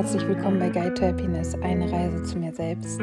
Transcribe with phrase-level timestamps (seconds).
[0.00, 2.98] herzlich willkommen bei Guide to Happiness, eine Reise zu mir selbst.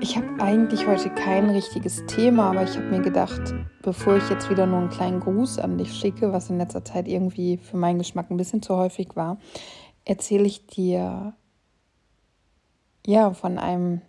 [0.00, 3.40] Ich habe eigentlich heute kein richtiges Thema, aber ich habe mir gedacht,
[3.80, 7.08] bevor ich jetzt wieder nur einen kleinen Gruß an dich schicke, was in letzter Zeit
[7.08, 9.38] irgendwie für meinen Geschmack ein bisschen zu häufig war,
[10.04, 11.32] erzähle ich dir
[13.06, 14.02] ja von einem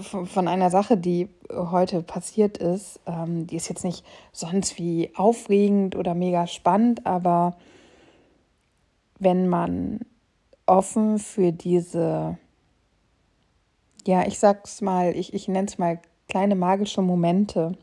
[0.00, 3.00] von einer Sache, die heute passiert ist.
[3.04, 4.02] Ähm, die ist jetzt nicht
[4.32, 7.58] sonst wie aufregend oder mega spannend, aber
[9.22, 10.00] wenn man
[10.66, 12.38] offen für diese,
[14.06, 17.76] ja, ich sag's mal, ich, ich nenne es mal kleine magische Momente,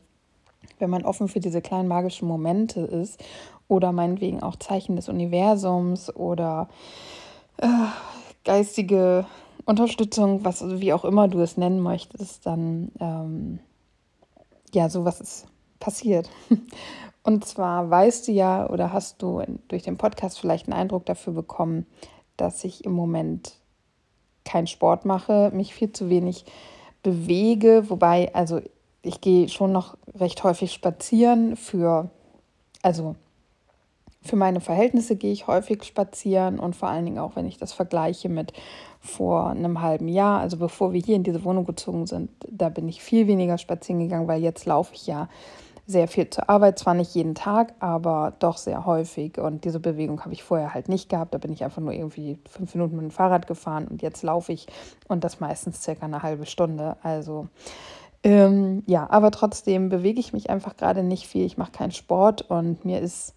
[0.80, 3.24] wenn man offen für diese kleinen magischen Momente ist
[3.68, 6.70] oder meinetwegen auch Zeichen des Universums oder
[7.58, 7.68] äh,
[8.44, 9.26] geistige
[9.66, 13.60] Unterstützung, was wie auch immer du es nennen möchtest, dann ähm,
[14.74, 15.48] ja, sowas ist
[15.80, 16.30] passiert.
[17.30, 21.32] Und zwar weißt du ja oder hast du durch den Podcast vielleicht einen Eindruck dafür
[21.32, 21.86] bekommen,
[22.38, 23.54] dass ich im Moment
[24.46, 26.46] keinen Sport mache, mich viel zu wenig
[27.04, 28.62] bewege, wobei, also
[29.04, 32.10] ich gehe schon noch recht häufig spazieren für,
[32.82, 33.16] also
[34.24, 37.74] für meine Verhältnisse gehe ich häufig spazieren und vor allen Dingen auch, wenn ich das
[37.74, 38.54] vergleiche mit
[39.00, 42.90] vor einem halben Jahr, also bevor wir hier in diese Wohnung gezogen sind, da bin
[42.90, 45.30] ich viel weniger spazieren gegangen, weil jetzt laufe ich ja
[45.90, 49.40] sehr viel zur Arbeit, zwar nicht jeden Tag, aber doch sehr häufig.
[49.40, 51.34] Und diese Bewegung habe ich vorher halt nicht gehabt.
[51.34, 54.54] Da bin ich einfach nur irgendwie fünf Minuten mit dem Fahrrad gefahren und jetzt laufe
[54.54, 54.68] ich
[55.08, 56.96] und das meistens circa eine halbe Stunde.
[57.02, 57.48] Also
[58.24, 61.44] ähm, ja, aber trotzdem bewege ich mich einfach gerade nicht viel.
[61.44, 63.34] Ich mache keinen Sport und mir ist,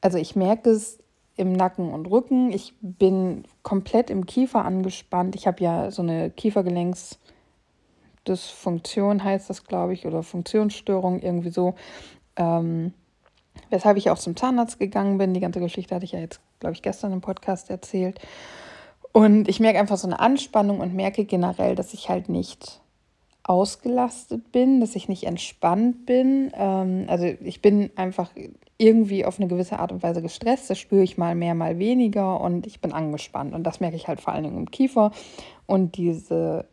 [0.00, 0.98] also ich merke es
[1.36, 2.50] im Nacken und Rücken.
[2.50, 5.36] Ich bin komplett im Kiefer angespannt.
[5.36, 7.18] Ich habe ja so eine Kiefergelenks-
[8.26, 11.74] Dysfunktion heißt das, glaube ich, oder Funktionsstörung, irgendwie so.
[12.36, 12.92] Ähm,
[13.70, 15.34] weshalb ich auch zum Zahnarzt gegangen bin.
[15.34, 18.20] Die ganze Geschichte hatte ich ja jetzt, glaube ich, gestern im Podcast erzählt.
[19.12, 22.82] Und ich merke einfach so eine Anspannung und merke generell, dass ich halt nicht
[23.44, 26.52] ausgelastet bin, dass ich nicht entspannt bin.
[26.54, 28.30] Ähm, also ich bin einfach
[28.76, 30.68] irgendwie auf eine gewisse Art und Weise gestresst.
[30.68, 33.54] Das spüre ich mal mehr, mal weniger und ich bin angespannt.
[33.54, 35.12] Und das merke ich halt vor allen Dingen im Kiefer.
[35.66, 36.66] Und diese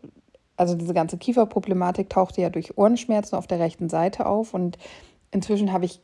[0.56, 4.78] also diese ganze Kieferproblematik tauchte ja durch Ohrenschmerzen auf der rechten Seite auf und
[5.31, 6.00] inzwischen habe ich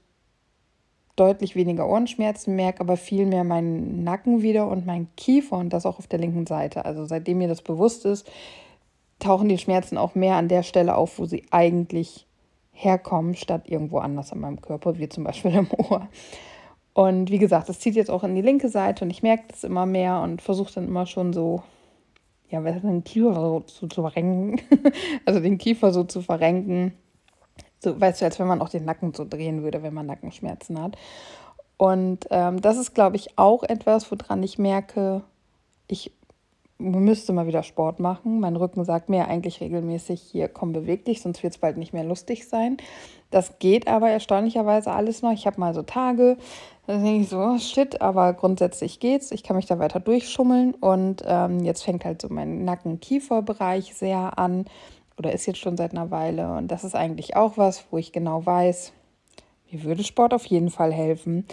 [1.15, 5.85] deutlich weniger Ohrenschmerzen, merke aber viel mehr meinen Nacken wieder und meinen Kiefer und das
[5.85, 6.85] auch auf der linken Seite.
[6.85, 8.29] Also seitdem mir das bewusst ist,
[9.19, 12.25] tauchen die Schmerzen auch mehr an der Stelle auf, wo sie eigentlich
[12.71, 16.07] herkommen, statt irgendwo anders an meinem Körper, wie zum Beispiel im Ohr.
[16.93, 19.65] Und wie gesagt, das zieht jetzt auch in die linke Seite und ich merke das
[19.65, 21.63] immer mehr und versuche dann immer schon so
[22.49, 24.61] ja, den Kiefer so zu, zu verrenken,
[25.25, 26.93] also den Kiefer so zu verrenken,
[27.79, 30.81] so, weißt du, als wenn man auch den Nacken so drehen würde, wenn man Nackenschmerzen
[30.81, 30.97] hat.
[31.77, 35.23] Und ähm, das ist, glaube ich, auch etwas, woran ich merke,
[35.88, 36.11] ich
[36.77, 38.39] müsste mal wieder Sport machen.
[38.39, 41.93] Mein Rücken sagt mir eigentlich regelmäßig, hier komm, beweg dich, sonst wird es bald nicht
[41.93, 42.77] mehr lustig sein.
[43.31, 45.31] Das geht aber erstaunlicherweise alles noch.
[45.31, 46.38] Ich habe mal so Tage,
[46.88, 49.31] da denke ich so, oh, shit, aber grundsätzlich geht's.
[49.31, 50.73] Ich kann mich da weiter durchschummeln.
[50.73, 54.66] Und ähm, jetzt fängt halt so mein Nacken-Kiefer-Bereich sehr an.
[55.18, 56.53] Oder ist jetzt schon seit einer Weile.
[56.53, 58.94] Und das ist eigentlich auch was, wo ich genau weiß,
[59.69, 61.45] mir würde Sport auf jeden Fall helfen.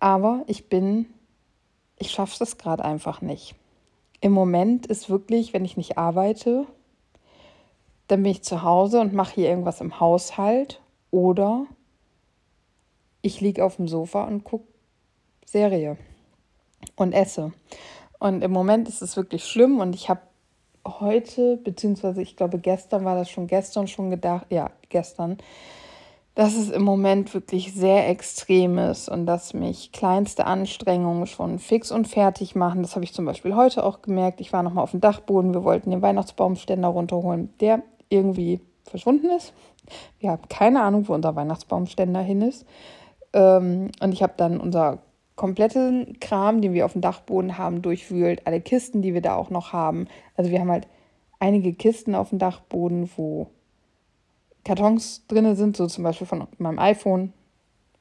[0.00, 1.06] Aber ich bin,
[1.98, 3.54] ich schaffe es gerade einfach nicht.
[4.22, 6.66] Im Moment ist wirklich, wenn ich nicht arbeite,
[8.08, 10.81] dann bin ich zu Hause und mache hier irgendwas im Haushalt
[11.12, 11.66] oder
[13.20, 14.66] ich liege auf dem Sofa und gucke
[15.46, 15.96] Serie
[16.96, 17.52] und esse.
[18.18, 20.22] Und im Moment ist es wirklich schlimm und ich habe
[20.86, 25.38] heute, beziehungsweise ich glaube gestern war das schon gestern schon gedacht, ja, gestern,
[26.34, 31.92] dass es im Moment wirklich sehr extrem ist und dass mich kleinste Anstrengungen schon fix
[31.92, 32.82] und fertig machen.
[32.82, 34.40] Das habe ich zum Beispiel heute auch gemerkt.
[34.40, 39.52] Ich war nochmal auf dem Dachboden, wir wollten den Weihnachtsbaumständer runterholen, der irgendwie verschwunden ist.
[40.18, 42.66] Wir haben keine Ahnung, wo unser Weihnachtsbaumständer hin ist.
[43.32, 44.98] Ähm, und ich habe dann unser
[45.36, 48.46] kompletten Kram, den wir auf dem Dachboden haben, durchwühlt.
[48.46, 50.06] Alle Kisten, die wir da auch noch haben.
[50.36, 50.86] Also wir haben halt
[51.40, 53.48] einige Kisten auf dem Dachboden, wo
[54.64, 57.32] Kartons drin sind, so zum Beispiel von meinem iPhone.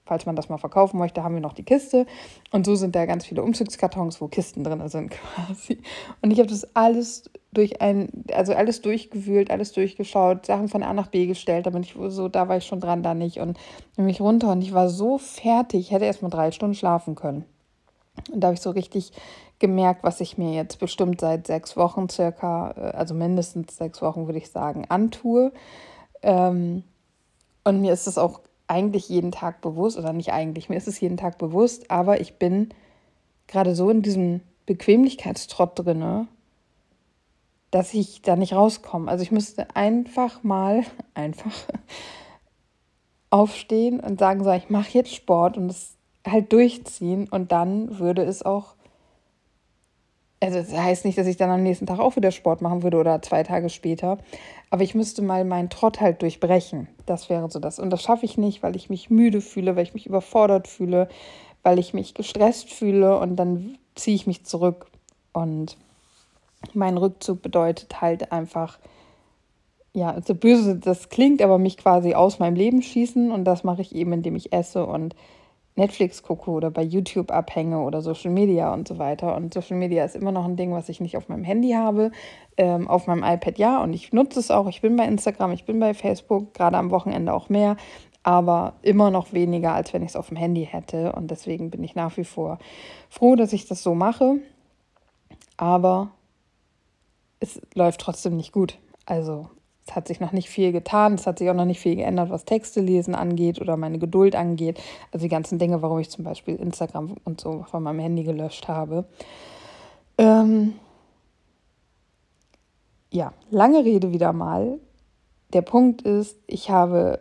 [0.05, 2.05] Falls man das mal verkaufen möchte, haben wir noch die Kiste.
[2.51, 5.79] Und so sind da ganz viele Umzugskartons, wo Kisten drin sind quasi.
[6.21, 10.93] Und ich habe das alles durch ein, also alles durchgewühlt, alles durchgeschaut, Sachen von A
[10.93, 11.65] nach B gestellt.
[11.65, 13.39] Da bin ich so, da war ich schon dran, da nicht.
[13.39, 13.59] Und
[13.95, 17.15] nehme mich runter und ich war so fertig, ich hätte erst mal drei Stunden schlafen
[17.15, 17.45] können.
[18.31, 19.11] Und da habe ich so richtig
[19.59, 24.25] gemerkt, was ich mir jetzt bestimmt seit sechs Wochen circa, äh, also mindestens sechs Wochen
[24.25, 25.51] würde ich sagen, antue.
[26.21, 26.83] Ähm,
[27.63, 30.99] und mir ist es auch eigentlich jeden Tag bewusst, oder nicht eigentlich, mir ist es
[30.99, 32.69] jeden Tag bewusst, aber ich bin
[33.47, 36.27] gerade so in diesem Bequemlichkeitstrott drinne,
[37.69, 39.09] dass ich da nicht rauskomme.
[39.09, 40.83] Also ich müsste einfach mal
[41.13, 41.53] einfach
[43.29, 45.95] aufstehen und sagen, so, ich mache jetzt Sport und es
[46.25, 48.75] halt durchziehen und dann würde es auch
[50.43, 52.97] also das heißt nicht, dass ich dann am nächsten Tag auch wieder Sport machen würde
[52.97, 54.17] oder zwei Tage später,
[54.71, 56.87] aber ich müsste mal meinen Trott halt durchbrechen.
[57.05, 57.77] Das wäre so das.
[57.77, 61.09] Und das schaffe ich nicht, weil ich mich müde fühle, weil ich mich überfordert fühle,
[61.61, 64.87] weil ich mich gestresst fühle und dann ziehe ich mich zurück.
[65.33, 65.77] Und
[66.73, 68.79] mein Rückzug bedeutet halt einfach,
[69.93, 73.81] ja, so böse das klingt, aber mich quasi aus meinem Leben schießen und das mache
[73.81, 75.15] ich eben, indem ich esse und
[75.81, 79.35] Netflix gucke oder bei YouTube abhänge oder Social Media und so weiter.
[79.35, 82.11] Und Social Media ist immer noch ein Ding, was ich nicht auf meinem Handy habe.
[82.55, 84.67] Ähm, auf meinem iPad ja und ich nutze es auch.
[84.67, 87.77] Ich bin bei Instagram, ich bin bei Facebook, gerade am Wochenende auch mehr,
[88.21, 91.13] aber immer noch weniger, als wenn ich es auf dem Handy hätte.
[91.13, 92.59] Und deswegen bin ich nach wie vor
[93.09, 94.35] froh, dass ich das so mache.
[95.57, 96.11] Aber
[97.39, 98.77] es läuft trotzdem nicht gut.
[99.07, 99.49] Also
[99.87, 102.29] es hat sich noch nicht viel getan, es hat sich auch noch nicht viel geändert,
[102.29, 104.79] was Texte lesen angeht oder meine Geduld angeht.
[105.11, 108.67] Also die ganzen Dinge, warum ich zum Beispiel Instagram und so von meinem Handy gelöscht
[108.67, 109.05] habe.
[110.17, 110.73] Ähm
[113.11, 114.79] ja, lange Rede wieder mal.
[115.53, 117.19] Der Punkt ist, ich habe,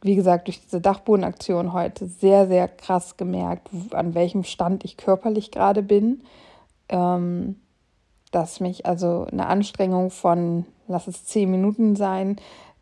[0.00, 5.50] wie gesagt, durch diese Dachbodenaktion heute sehr, sehr krass gemerkt, an welchem Stand ich körperlich
[5.50, 6.22] gerade bin.
[6.88, 7.56] Ähm
[8.30, 12.36] dass mich also eine Anstrengung von, lass es zehn Minuten sein,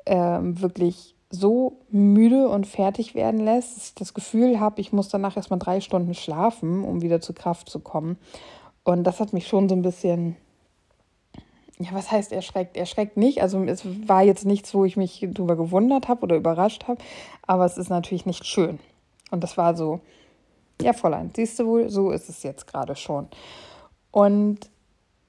[0.04, 5.08] äh, wirklich so müde und fertig werden lässt, dass ich das Gefühl habe, ich muss
[5.08, 8.16] danach erstmal drei Stunden schlafen, um wieder zur Kraft zu kommen.
[8.82, 10.36] Und das hat mich schon so ein bisschen,
[11.78, 12.78] ja, was heißt erschreckt?
[12.78, 13.42] Erschreckt nicht.
[13.42, 17.00] Also es war jetzt nichts, wo ich mich darüber gewundert habe oder überrascht habe,
[17.46, 18.78] aber es ist natürlich nicht schön.
[19.30, 20.00] Und das war so,
[20.80, 23.28] ja, Fräulein, siehst du wohl, so ist es jetzt gerade schon.
[24.10, 24.70] Und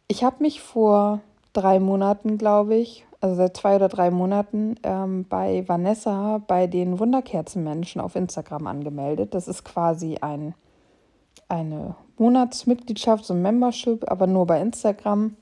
[0.08, 1.20] ich habe mich vor
[1.54, 7.00] drei Monaten, glaube ich, also seit zwei oder drei Monaten, ähm, bei Vanessa bei den
[7.00, 9.34] Wunderkerzenmenschen auf Instagram angemeldet.
[9.34, 10.54] Das ist quasi ein,
[11.48, 15.36] eine Monatsmitgliedschaft, so ein Membership, aber nur bei Instagram.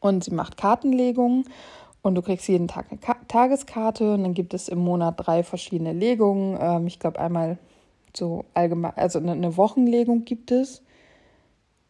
[0.00, 1.44] Und sie macht Kartenlegungen
[2.02, 5.42] und du kriegst jeden Tag eine Ka Tageskarte und dann gibt es im Monat drei
[5.42, 6.56] verschiedene Legungen.
[6.58, 7.58] Ähm, ich glaube einmal
[8.16, 10.82] so allgemein, also eine, eine Wochenlegung gibt es.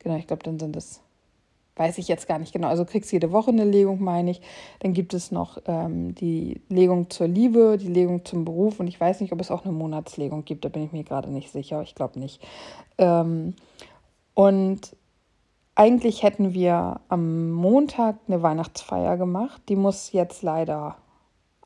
[0.00, 1.00] Genau, ich glaube, dann sind es
[1.80, 2.68] weiß ich jetzt gar nicht genau.
[2.68, 4.42] Also kriegst jede Woche eine Legung, meine ich.
[4.80, 9.00] Dann gibt es noch ähm, die Legung zur Liebe, die Legung zum Beruf und ich
[9.00, 10.66] weiß nicht, ob es auch eine Monatslegung gibt.
[10.66, 11.80] Da bin ich mir gerade nicht sicher.
[11.80, 12.46] Ich glaube nicht.
[12.98, 13.54] Ähm,
[14.34, 14.94] und
[15.74, 19.62] eigentlich hätten wir am Montag eine Weihnachtsfeier gemacht.
[19.70, 20.96] Die muss jetzt leider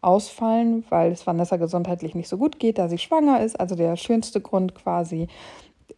[0.01, 3.59] ausfallen, weil es Vanessa gesundheitlich nicht so gut geht, da sie schwanger ist.
[3.59, 5.27] Also der schönste Grund quasi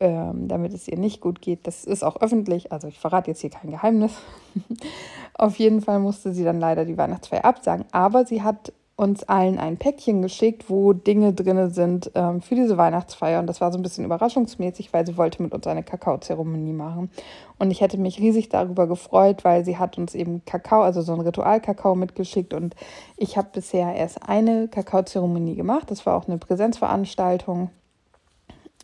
[0.01, 1.67] ähm, damit es ihr nicht gut geht.
[1.67, 4.13] Das ist auch öffentlich, also ich verrate jetzt hier kein Geheimnis.
[5.35, 9.59] Auf jeden Fall musste sie dann leider die Weihnachtsfeier absagen, aber sie hat uns allen
[9.59, 13.41] ein Päckchen geschickt, wo Dinge drin sind ähm, für diese Weihnachtsfeier.
[13.41, 17.11] Und das war so ein bisschen überraschungsmäßig, weil sie wollte mit uns eine Kakaozeremonie machen.
[17.59, 21.13] Und ich hätte mich riesig darüber gefreut, weil sie hat uns eben Kakao, also so
[21.13, 22.55] ein Ritualkakao mitgeschickt.
[22.55, 22.75] Und
[23.19, 25.91] ich habe bisher erst eine Kakaozeremonie gemacht.
[25.91, 27.69] Das war auch eine Präsenzveranstaltung.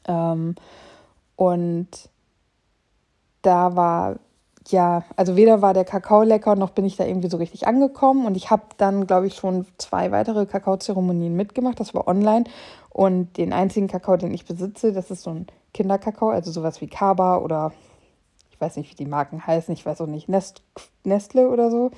[0.06, 0.56] Ähm,
[1.42, 1.88] und
[3.42, 4.20] da war,
[4.68, 8.26] ja, also weder war der Kakao lecker, noch bin ich da irgendwie so richtig angekommen.
[8.26, 11.80] Und ich habe dann, glaube ich, schon zwei weitere Kakaozeremonien mitgemacht.
[11.80, 12.44] Das war online.
[12.90, 16.86] Und den einzigen Kakao, den ich besitze, das ist so ein Kinderkakao, also sowas wie
[16.86, 17.72] Kaba oder
[18.52, 19.74] ich weiß nicht, wie die Marken heißen.
[19.74, 20.62] Ich weiß auch nicht, Nest,
[21.02, 21.90] Nestle oder so.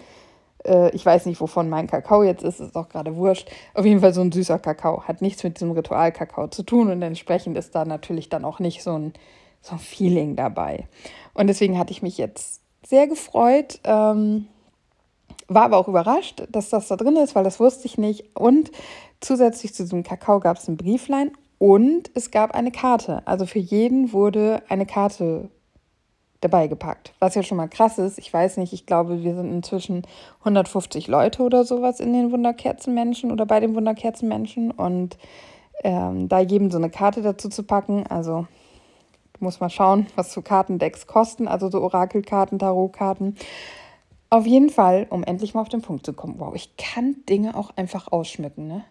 [0.67, 3.51] Äh, ich weiß nicht, wovon mein Kakao jetzt ist, ist auch gerade wurscht.
[3.75, 5.05] Auf jeden Fall so ein süßer Kakao.
[5.05, 8.83] Hat nichts mit diesem Ritualkakao zu tun und entsprechend ist da natürlich dann auch nicht
[8.83, 9.13] so ein,
[9.61, 10.89] so ein Feeling dabei.
[11.35, 13.81] Und deswegen hatte ich mich jetzt sehr gefreut.
[13.85, 14.47] Ähm,
[15.49, 18.25] war aber auch überrascht, dass das da drin ist, weil das wusste ich nicht.
[18.35, 18.71] Und
[19.21, 23.27] zusätzlich zu diesem Kakao gab es ein Brieflein und es gab eine Karte.
[23.27, 25.51] Also für jeden wurde eine Karte
[26.45, 27.15] dabei gepackt.
[27.19, 28.19] Was ja schon mal krass ist.
[28.19, 30.03] Ich weiß nicht, ich glaube, wir sind inzwischen
[30.41, 34.71] 150 Leute oder sowas in den Wunderkerzenmenschen oder bei den Wunderkerzenmenschen.
[34.71, 35.17] Und
[35.83, 38.47] ähm, da jedem so eine Karte dazu zu packen, also
[39.41, 43.37] muss man schauen, was so Kartendecks kosten, also so Orakelkarten, Tarotkarten.
[44.29, 46.35] Auf jeden Fall, um endlich mal auf den Punkt zu kommen.
[46.39, 48.85] Wow, ich kann Dinge auch einfach ausschmücken, ne?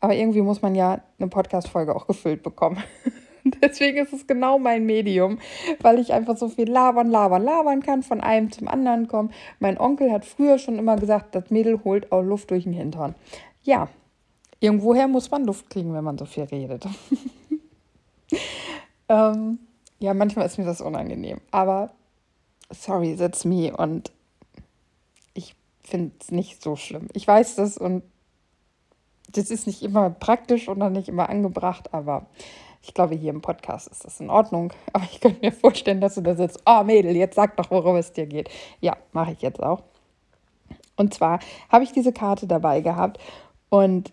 [0.00, 2.82] Aber irgendwie muss man ja eine Podcast-Folge auch gefüllt bekommen.
[3.62, 5.38] Deswegen ist es genau mein Medium,
[5.80, 9.32] weil ich einfach so viel labern, labern, labern kann, von einem zum anderen kommen.
[9.60, 13.14] Mein Onkel hat früher schon immer gesagt, das Mädel holt auch Luft durch den Hintern.
[13.62, 13.88] Ja,
[14.60, 16.86] irgendwoher muss man Luft kriegen, wenn man so viel redet.
[19.08, 19.58] ähm,
[19.98, 21.40] ja, manchmal ist mir das unangenehm.
[21.50, 21.90] Aber
[22.70, 23.74] sorry, that's me.
[23.76, 24.12] Und
[25.34, 27.08] ich finde es nicht so schlimm.
[27.12, 28.02] Ich weiß das und
[29.32, 32.26] das ist nicht immer praktisch oder nicht immer angebracht, aber
[32.86, 34.72] ich glaube, hier im Podcast ist das in Ordnung.
[34.92, 36.62] Aber ich könnte mir vorstellen, dass du da sitzt.
[36.66, 38.48] Oh, Mädel, jetzt sag doch, worum es dir geht.
[38.80, 39.82] Ja, mache ich jetzt auch.
[40.96, 43.20] Und zwar habe ich diese Karte dabei gehabt.
[43.68, 44.12] Und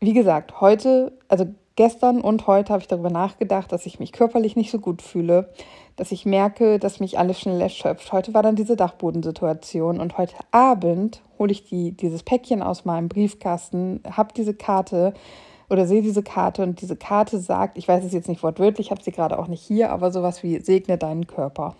[0.00, 1.46] wie gesagt, heute, also
[1.76, 5.50] gestern und heute habe ich darüber nachgedacht, dass ich mich körperlich nicht so gut fühle,
[5.96, 8.12] dass ich merke, dass mich alles schnell erschöpft.
[8.12, 13.08] Heute war dann diese Dachbodensituation und heute Abend hole ich die, dieses Päckchen aus meinem
[13.08, 15.12] Briefkasten, habe diese Karte
[15.72, 18.90] oder sehe diese Karte und diese Karte sagt, ich weiß es jetzt nicht wortwörtlich, ich
[18.90, 21.74] habe sie gerade auch nicht hier, aber sowas wie segne deinen Körper.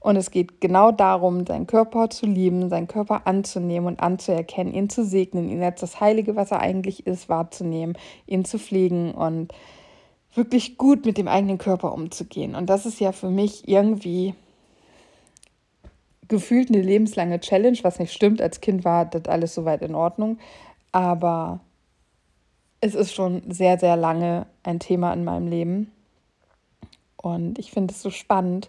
[0.00, 4.90] Und es geht genau darum, seinen Körper zu lieben, seinen Körper anzunehmen und anzuerkennen, ihn
[4.90, 7.96] zu segnen, ihn als das Heilige, was er eigentlich ist, wahrzunehmen,
[8.26, 9.52] ihn zu pflegen und
[10.34, 12.56] wirklich gut mit dem eigenen Körper umzugehen.
[12.56, 14.34] Und das ist ja für mich irgendwie
[16.26, 18.42] gefühlt eine lebenslange Challenge, was nicht stimmt.
[18.42, 20.38] Als Kind war das alles soweit in Ordnung.
[20.90, 21.60] Aber
[22.82, 25.92] es ist schon sehr, sehr lange ein Thema in meinem Leben.
[27.16, 28.68] Und ich finde es so spannend,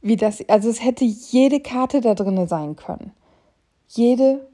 [0.00, 3.12] wie das, also es hätte jede Karte da drin sein können.
[3.88, 4.46] Jede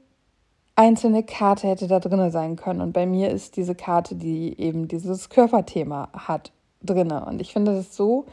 [0.75, 2.81] einzelne Karte hätte da drin sein können.
[2.81, 6.51] Und bei mir ist diese Karte, die eben dieses Körperthema hat,
[6.81, 7.11] drin.
[7.11, 8.25] Und ich finde das so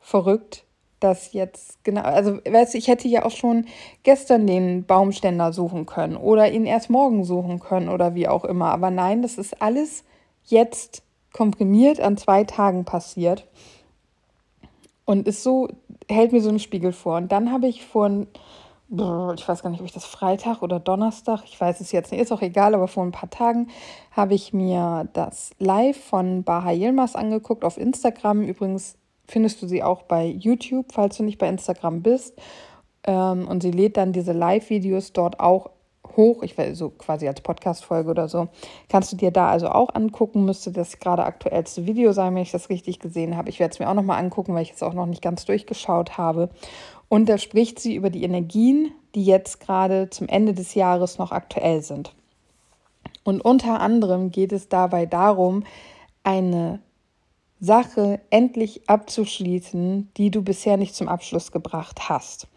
[0.00, 0.64] verrückt,
[1.00, 3.66] dass jetzt genau, also weißt du, ich hätte ja auch schon
[4.02, 8.70] gestern den Baumständer suchen können oder ihn erst morgen suchen können oder wie auch immer.
[8.70, 10.04] Aber nein, das ist alles
[10.44, 11.02] jetzt
[11.32, 13.46] komprimiert an zwei Tagen passiert
[15.04, 15.68] und ist so,
[16.08, 17.16] hält mir so einen Spiegel vor.
[17.16, 21.42] Und dann habe ich vor, ich weiß gar nicht, ob ich das Freitag oder Donnerstag,
[21.44, 23.68] ich weiß es jetzt nicht, ist auch egal, aber vor ein paar Tagen
[24.12, 28.42] habe ich mir das Live von Baha Yilmaz angeguckt auf Instagram.
[28.42, 28.96] Übrigens
[29.30, 32.38] findest du sie auch bei YouTube, falls du nicht bei Instagram bist.
[33.04, 35.70] Ähm, und sie lädt dann diese Live-Videos dort auch
[36.16, 38.48] hoch, ich weiß so quasi als Podcast-Folge oder so.
[38.88, 42.50] Kannst du dir da also auch angucken, müsste das gerade aktuellste Video sein, wenn ich
[42.50, 43.48] das richtig gesehen habe.
[43.48, 46.18] Ich werde es mir auch nochmal angucken, weil ich es auch noch nicht ganz durchgeschaut
[46.18, 46.50] habe.
[47.08, 51.32] Und da spricht sie über die Energien, die jetzt gerade zum Ende des Jahres noch
[51.32, 52.14] aktuell sind.
[53.24, 55.64] Und unter anderem geht es dabei darum,
[56.22, 56.80] eine
[57.60, 62.48] Sache endlich abzuschließen, die du bisher nicht zum Abschluss gebracht hast.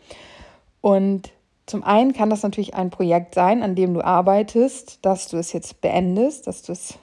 [0.81, 1.31] Und
[1.65, 5.53] zum einen kann das natürlich ein Projekt sein, an dem du arbeitest, dass du es
[5.53, 6.97] jetzt beendest, dass du es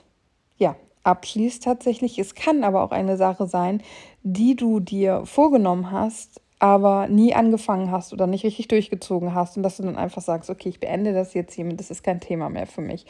[0.57, 2.19] ja abschließt tatsächlich.
[2.19, 3.81] Es kann aber auch eine Sache sein,
[4.23, 9.63] die du dir vorgenommen hast, aber nie angefangen hast oder nicht richtig durchgezogen hast und
[9.63, 12.49] dass du dann einfach sagst, okay, ich beende das jetzt hiermit, das ist kein Thema
[12.49, 13.07] mehr für mich.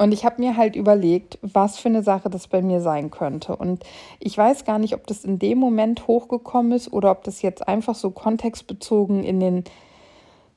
[0.00, 3.56] Und ich habe mir halt überlegt, was für eine Sache das bei mir sein könnte.
[3.56, 3.82] Und
[4.20, 7.66] ich weiß gar nicht, ob das in dem Moment hochgekommen ist oder ob das jetzt
[7.66, 9.64] einfach so kontextbezogen in den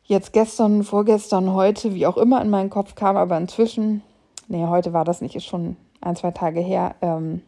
[0.03, 3.17] jetzt gestern, vorgestern, heute, wie auch immer in meinen Kopf kam.
[3.17, 4.03] Aber inzwischen,
[4.47, 6.95] nee, heute war das nicht, ist schon ein, zwei Tage her.
[7.01, 7.41] Ähm,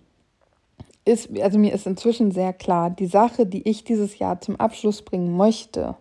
[1.06, 5.02] ist, also mir ist inzwischen sehr klar, die Sache, die ich dieses Jahr zum Abschluss
[5.02, 5.96] bringen möchte,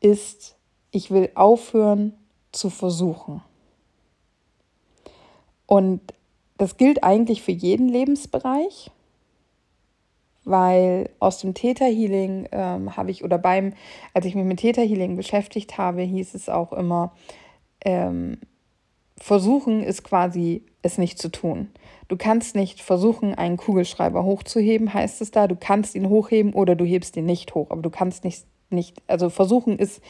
[0.00, 0.56] ist,
[0.90, 2.14] ich will aufhören
[2.52, 3.42] zu versuchen.
[5.68, 6.00] Und
[6.56, 8.90] das gilt eigentlich für jeden Lebensbereich,
[10.44, 13.74] weil aus dem Täterhealing ähm, habe ich, oder beim,
[14.14, 17.12] als ich mich mit Täterhealing beschäftigt habe, hieß es auch immer,
[17.82, 18.38] ähm,
[19.18, 21.68] versuchen ist quasi es nicht zu tun.
[22.08, 25.48] Du kannst nicht versuchen, einen Kugelschreiber hochzuheben, heißt es da.
[25.48, 27.70] Du kannst ihn hochheben oder du hebst ihn nicht hoch.
[27.70, 30.00] Aber du kannst nicht, nicht also versuchen ist,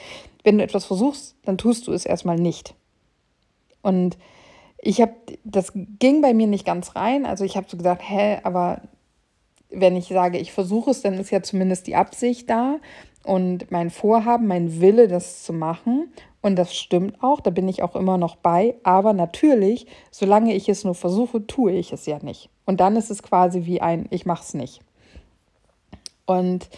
[0.44, 2.76] wenn du etwas versuchst, dann tust du es erstmal nicht.
[3.82, 4.18] Und
[4.78, 7.26] ich habe, das ging bei mir nicht ganz rein.
[7.26, 8.82] Also ich habe so gesagt, hä, aber
[9.70, 12.76] wenn ich sage, ich versuche es, dann ist ja zumindest die Absicht da
[13.24, 16.12] und mein Vorhaben, mein Wille, das zu machen.
[16.40, 18.76] Und das stimmt auch, da bin ich auch immer noch bei.
[18.84, 22.48] Aber natürlich, solange ich es nur versuche, tue ich es ja nicht.
[22.64, 24.80] Und dann ist es quasi wie ein, ich mache es nicht.
[26.24, 26.68] Und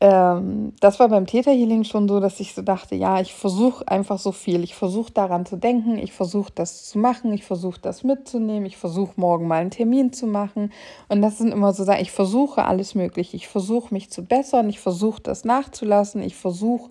[0.00, 4.18] ähm, das war beim Täterhealing schon so, dass ich so dachte, ja, ich versuche einfach
[4.18, 4.62] so viel.
[4.62, 8.76] Ich versuche daran zu denken, ich versuche das zu machen, ich versuche das mitzunehmen, ich
[8.76, 10.72] versuche morgen mal einen Termin zu machen.
[11.08, 13.36] Und das sind immer so Sachen, ich versuche alles Mögliche.
[13.36, 16.90] Ich versuche mich zu bessern, ich versuche das nachzulassen, ich versuche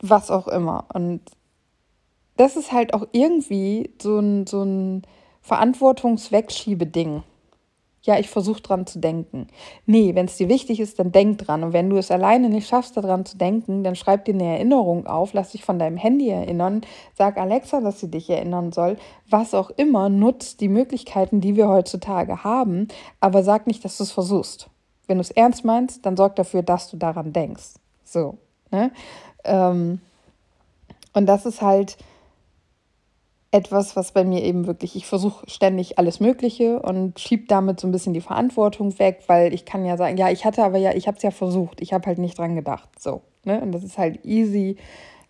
[0.00, 0.86] was auch immer.
[0.94, 1.20] Und
[2.36, 5.02] das ist halt auch irgendwie so ein, so ein
[5.42, 7.22] Verantwortungswegschiebeding.
[8.04, 9.46] Ja, ich versuche dran zu denken.
[9.86, 11.64] Nee, wenn es dir wichtig ist, dann denk dran.
[11.64, 15.06] Und wenn du es alleine nicht schaffst, daran zu denken, dann schreib dir eine Erinnerung
[15.06, 16.82] auf, lass dich von deinem Handy erinnern,
[17.14, 18.98] sag Alexa, dass sie dich erinnern soll.
[19.30, 22.88] Was auch immer, nutzt die Möglichkeiten, die wir heutzutage haben,
[23.20, 24.68] aber sag nicht, dass du es versuchst.
[25.06, 27.74] Wenn du es ernst meinst, dann sorg dafür, dass du daran denkst.
[28.04, 28.36] So.
[28.70, 28.92] Ne?
[29.44, 30.00] Ähm,
[31.14, 31.96] und das ist halt
[33.54, 37.86] etwas, was bei mir eben wirklich, ich versuche ständig alles Mögliche und schiebe damit so
[37.86, 40.92] ein bisschen die Verantwortung weg, weil ich kann ja sagen, ja, ich hatte aber ja,
[40.92, 42.88] ich habe es ja versucht, ich habe halt nicht dran gedacht.
[42.98, 43.22] So.
[43.44, 43.60] Ne?
[43.60, 44.76] Und das ist halt easy.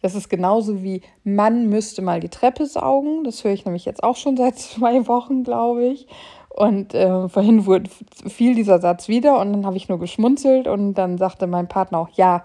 [0.00, 3.24] Das ist genauso wie, man müsste mal die Treppe saugen.
[3.24, 6.06] Das höre ich nämlich jetzt auch schon seit zwei Wochen, glaube ich.
[6.48, 7.90] Und äh, vorhin wurde,
[8.26, 11.98] fiel dieser Satz wieder und dann habe ich nur geschmunzelt und dann sagte mein Partner
[11.98, 12.42] auch, ja,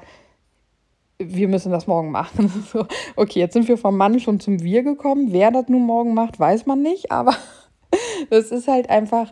[1.20, 2.52] wir müssen das morgen machen.
[2.72, 2.86] So,
[3.16, 5.32] okay, jetzt sind wir vom Mann schon zum Wir gekommen.
[5.32, 7.36] Wer das nun morgen macht, weiß man nicht, aber
[8.30, 9.32] das ist halt einfach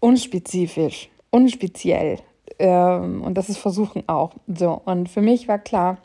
[0.00, 2.18] unspezifisch, unspeziell.
[2.58, 4.32] Ähm, und das ist Versuchen auch.
[4.46, 5.98] So, und für mich war klar,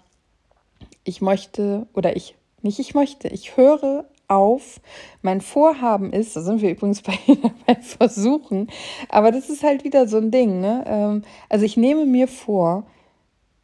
[1.04, 4.80] ich möchte, oder ich, nicht ich möchte, ich höre auf.
[5.22, 7.18] Mein Vorhaben ist, da sind wir übrigens bei,
[7.66, 8.70] bei Versuchen,
[9.10, 10.60] aber das ist halt wieder so ein Ding.
[10.60, 10.84] Ne?
[10.88, 12.86] Ähm, also ich nehme mir vor,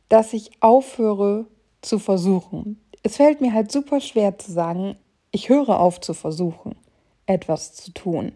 [0.10, 1.46] dass ich aufhöre
[1.82, 2.82] zu versuchen.
[3.04, 4.98] Es fällt mir halt super schwer zu sagen,
[5.32, 6.76] ich höre auf zu versuchen,
[7.26, 8.34] etwas zu tun.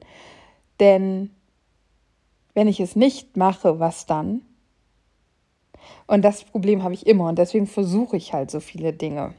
[0.80, 1.32] Denn
[2.54, 4.42] wenn ich es nicht mache, was dann?
[6.08, 9.34] Und das Problem habe ich immer und deswegen versuche ich halt so viele Dinge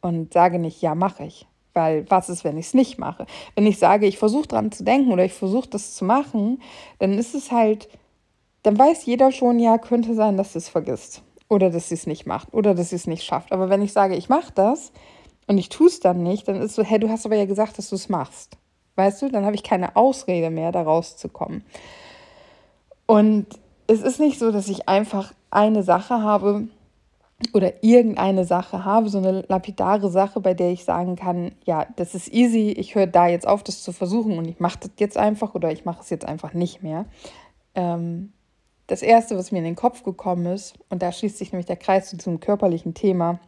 [0.00, 1.46] und sage nicht, ja, mache ich.
[1.72, 3.26] Weil was ist, wenn ich es nicht mache?
[3.54, 6.62] Wenn ich sage, ich versuche dran zu denken oder ich versuche das zu machen,
[6.98, 7.88] dann ist es halt,
[8.62, 11.22] dann weiß jeder schon, ja, könnte sein, dass du es vergisst.
[11.48, 13.52] Oder dass sie es nicht macht oder dass sie es nicht schafft.
[13.52, 14.92] Aber wenn ich sage, ich mache das
[15.46, 17.78] und ich tue es dann nicht, dann ist so, hey, du hast aber ja gesagt,
[17.78, 18.56] dass du es machst.
[18.96, 21.62] Weißt du, dann habe ich keine Ausrede mehr, da rauszukommen.
[23.06, 23.46] Und
[23.86, 26.68] es ist nicht so, dass ich einfach eine Sache habe
[27.52, 32.14] oder irgendeine Sache habe, so eine lapidare Sache, bei der ich sagen kann, ja, das
[32.14, 35.18] ist easy, ich höre da jetzt auf, das zu versuchen und ich mache das jetzt
[35.18, 37.04] einfach oder ich mache es jetzt einfach nicht mehr.
[37.74, 38.32] Ähm,
[38.86, 41.76] das Erste, was mir in den Kopf gekommen ist, und da schließt sich nämlich der
[41.76, 43.40] Kreis zu diesem körperlichen Thema,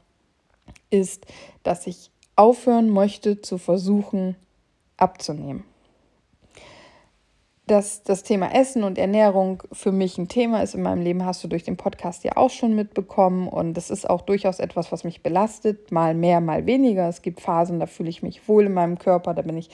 [0.91, 1.27] ist,
[1.63, 4.37] dass ich aufhören möchte zu versuchen
[4.97, 5.65] abzunehmen.
[7.67, 11.45] Dass das Thema Essen und Ernährung für mich ein Thema ist in meinem Leben, hast
[11.45, 13.47] du durch den Podcast ja auch schon mitbekommen.
[13.47, 17.09] Und das ist auch durchaus etwas, was mich belastet, mal mehr, mal weniger.
[17.09, 19.69] Es gibt Phasen, da fühle ich mich wohl in meinem Körper, da bin ich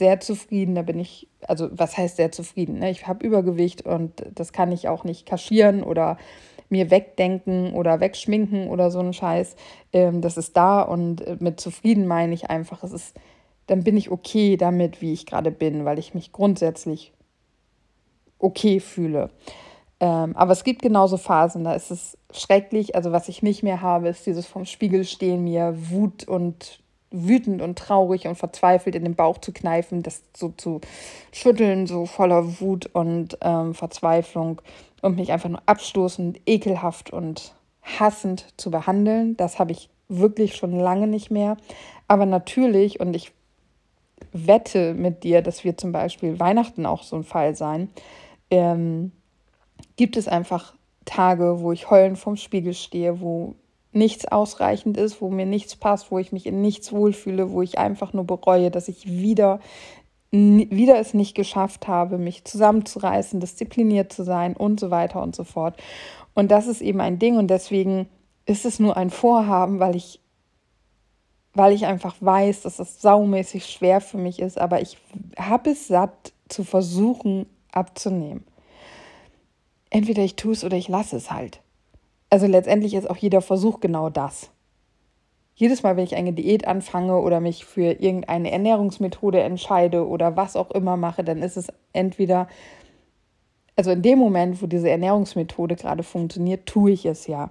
[0.00, 0.74] sehr zufrieden.
[0.74, 2.78] Da bin ich, also was heißt sehr zufrieden?
[2.80, 2.90] Ne?
[2.90, 6.16] Ich habe Übergewicht und das kann ich auch nicht kaschieren oder
[6.70, 9.56] mir wegdenken oder wegschminken oder so ein Scheiß.
[9.92, 13.16] Ähm, das ist da und mit zufrieden meine ich einfach, es ist,
[13.66, 17.12] dann bin ich okay damit, wie ich gerade bin, weil ich mich grundsätzlich
[18.38, 19.30] okay fühle.
[20.00, 22.94] Ähm, aber es gibt genauso Phasen, da ist es schrecklich.
[22.94, 27.60] Also was ich nicht mehr habe, ist dieses vom Spiegel stehen, mir Wut und wütend
[27.60, 30.80] und traurig und verzweifelt in den Bauch zu kneifen, das so zu
[31.32, 34.62] schütteln, so voller Wut und ähm, Verzweiflung
[35.02, 39.36] und mich einfach nur abstoßend, ekelhaft und hassend zu behandeln.
[39.36, 41.56] Das habe ich wirklich schon lange nicht mehr.
[42.08, 43.32] Aber natürlich, und ich
[44.32, 47.90] wette mit dir, dass wir zum Beispiel Weihnachten auch so ein Fall sein,
[48.50, 49.12] ähm,
[49.96, 53.54] gibt es einfach Tage, wo ich heulend vorm Spiegel stehe, wo
[53.92, 57.78] nichts ausreichend ist, wo mir nichts passt, wo ich mich in nichts wohlfühle, wo ich
[57.78, 59.60] einfach nur bereue, dass ich wieder
[60.32, 65.42] wieder es nicht geschafft habe, mich zusammenzureißen, diszipliniert zu sein und so weiter und so
[65.42, 65.76] fort.
[66.34, 68.08] Und das ist eben ein Ding und deswegen
[68.46, 70.20] ist es nur ein Vorhaben, weil ich
[71.52, 74.98] weil ich einfach weiß, dass es saumäßig schwer für mich ist, aber ich
[75.36, 78.44] habe es satt zu versuchen abzunehmen.
[79.90, 81.60] Entweder ich tue es oder ich lasse es halt
[82.30, 84.50] also letztendlich ist auch jeder Versuch genau das.
[85.56, 90.56] Jedes Mal, wenn ich eine Diät anfange oder mich für irgendeine Ernährungsmethode entscheide oder was
[90.56, 92.48] auch immer mache, dann ist es entweder,
[93.76, 97.50] also in dem Moment, wo diese Ernährungsmethode gerade funktioniert, tue ich es ja.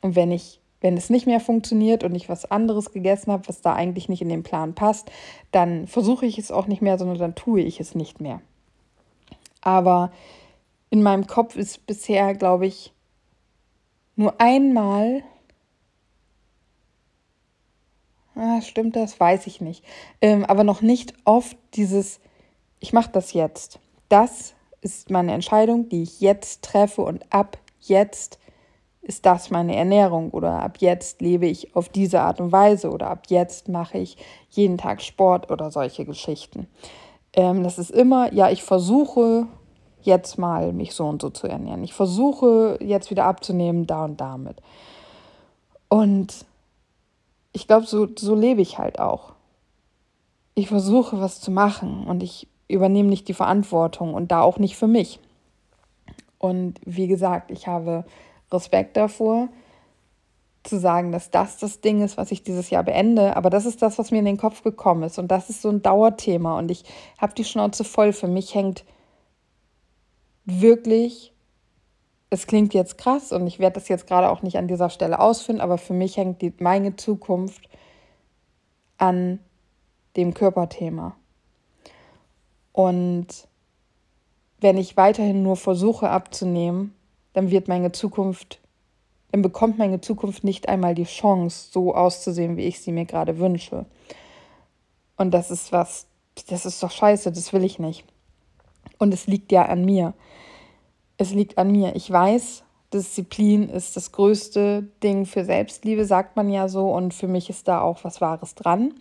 [0.00, 3.60] Und wenn ich, wenn es nicht mehr funktioniert und ich was anderes gegessen habe, was
[3.60, 5.10] da eigentlich nicht in den Plan passt,
[5.50, 8.40] dann versuche ich es auch nicht mehr, sondern dann tue ich es nicht mehr.
[9.60, 10.12] Aber
[10.88, 12.94] in meinem Kopf ist bisher, glaube ich,
[14.16, 15.22] nur einmal.
[18.34, 19.18] Ah, stimmt das?
[19.18, 19.84] Weiß ich nicht.
[20.20, 22.20] Ähm, aber noch nicht oft dieses,
[22.78, 23.80] ich mache das jetzt.
[24.08, 28.38] Das ist meine Entscheidung, die ich jetzt treffe und ab jetzt
[29.02, 33.08] ist das meine Ernährung oder ab jetzt lebe ich auf diese Art und Weise oder
[33.08, 34.16] ab jetzt mache ich
[34.50, 36.66] jeden Tag Sport oder solche Geschichten.
[37.32, 39.46] Ähm, das ist immer, ja, ich versuche
[40.06, 41.84] jetzt mal mich so und so zu ernähren.
[41.84, 44.60] Ich versuche jetzt wieder abzunehmen, da und damit.
[45.88, 46.44] Und
[47.52, 49.32] ich glaube, so, so lebe ich halt auch.
[50.54, 54.76] Ich versuche was zu machen und ich übernehme nicht die Verantwortung und da auch nicht
[54.76, 55.20] für mich.
[56.38, 58.04] Und wie gesagt, ich habe
[58.52, 59.48] Respekt davor,
[60.62, 63.36] zu sagen, dass das das Ding ist, was ich dieses Jahr beende.
[63.36, 65.18] Aber das ist das, was mir in den Kopf gekommen ist.
[65.18, 66.58] Und das ist so ein Dauerthema.
[66.58, 66.84] Und ich
[67.18, 68.12] habe die Schnauze voll.
[68.12, 68.84] Für mich hängt
[70.50, 71.32] wirklich,
[72.30, 75.20] es klingt jetzt krass und ich werde das jetzt gerade auch nicht an dieser Stelle
[75.20, 77.68] ausführen, aber für mich hängt die, meine Zukunft
[78.98, 79.40] an
[80.16, 81.16] dem Körperthema.
[82.72, 83.26] Und
[84.60, 86.94] wenn ich weiterhin nur versuche abzunehmen,
[87.32, 88.60] dann wird meine Zukunft,
[89.32, 93.38] dann bekommt meine Zukunft nicht einmal die Chance, so auszusehen, wie ich sie mir gerade
[93.38, 93.86] wünsche.
[95.16, 96.06] Und das ist was,
[96.48, 98.04] das ist doch scheiße, das will ich nicht.
[99.00, 100.12] Und es liegt ja an mir.
[101.16, 101.96] Es liegt an mir.
[101.96, 106.92] Ich weiß, Disziplin ist das größte Ding für Selbstliebe, sagt man ja so.
[106.92, 108.92] Und für mich ist da auch was Wahres dran.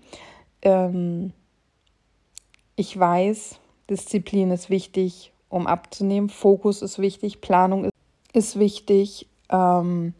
[0.62, 1.34] Ähm,
[2.78, 3.60] ich weiß,
[3.90, 6.30] Disziplin ist wichtig, um abzunehmen.
[6.30, 7.90] Fokus ist wichtig, Planung
[8.32, 9.28] ist, wichtig.
[9.50, 10.14] Ähm,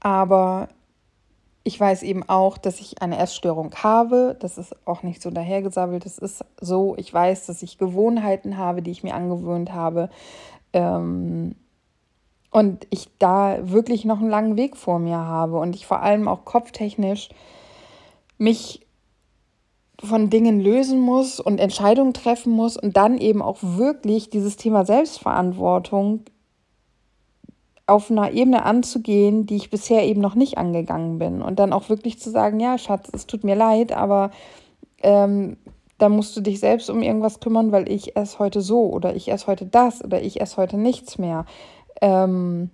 [0.00, 0.68] aber
[1.66, 4.36] ich weiß eben auch, dass ich eine Essstörung habe.
[4.38, 6.04] Das ist auch nicht so dahergesabbelt.
[6.04, 6.94] Das ist so.
[6.98, 10.10] Ich weiß, dass ich Gewohnheiten habe, die ich mir angewöhnt habe.
[10.74, 11.56] Ähm,
[12.50, 15.58] und ich da wirklich noch einen langen Weg vor mir habe.
[15.58, 17.30] Und ich vor allem auch kopftechnisch
[18.36, 18.86] mich
[20.02, 24.84] von Dingen lösen muss und Entscheidungen treffen muss und dann eben auch wirklich dieses Thema
[24.84, 26.24] Selbstverantwortung
[27.86, 31.42] auf einer Ebene anzugehen, die ich bisher eben noch nicht angegangen bin.
[31.42, 34.30] Und dann auch wirklich zu sagen, ja, Schatz, es tut mir leid, aber
[35.02, 35.56] ähm,
[35.98, 39.30] da musst du dich selbst um irgendwas kümmern, weil ich esse heute so oder ich
[39.30, 41.44] esse heute das oder ich esse heute nichts mehr.
[42.00, 42.70] Ähm,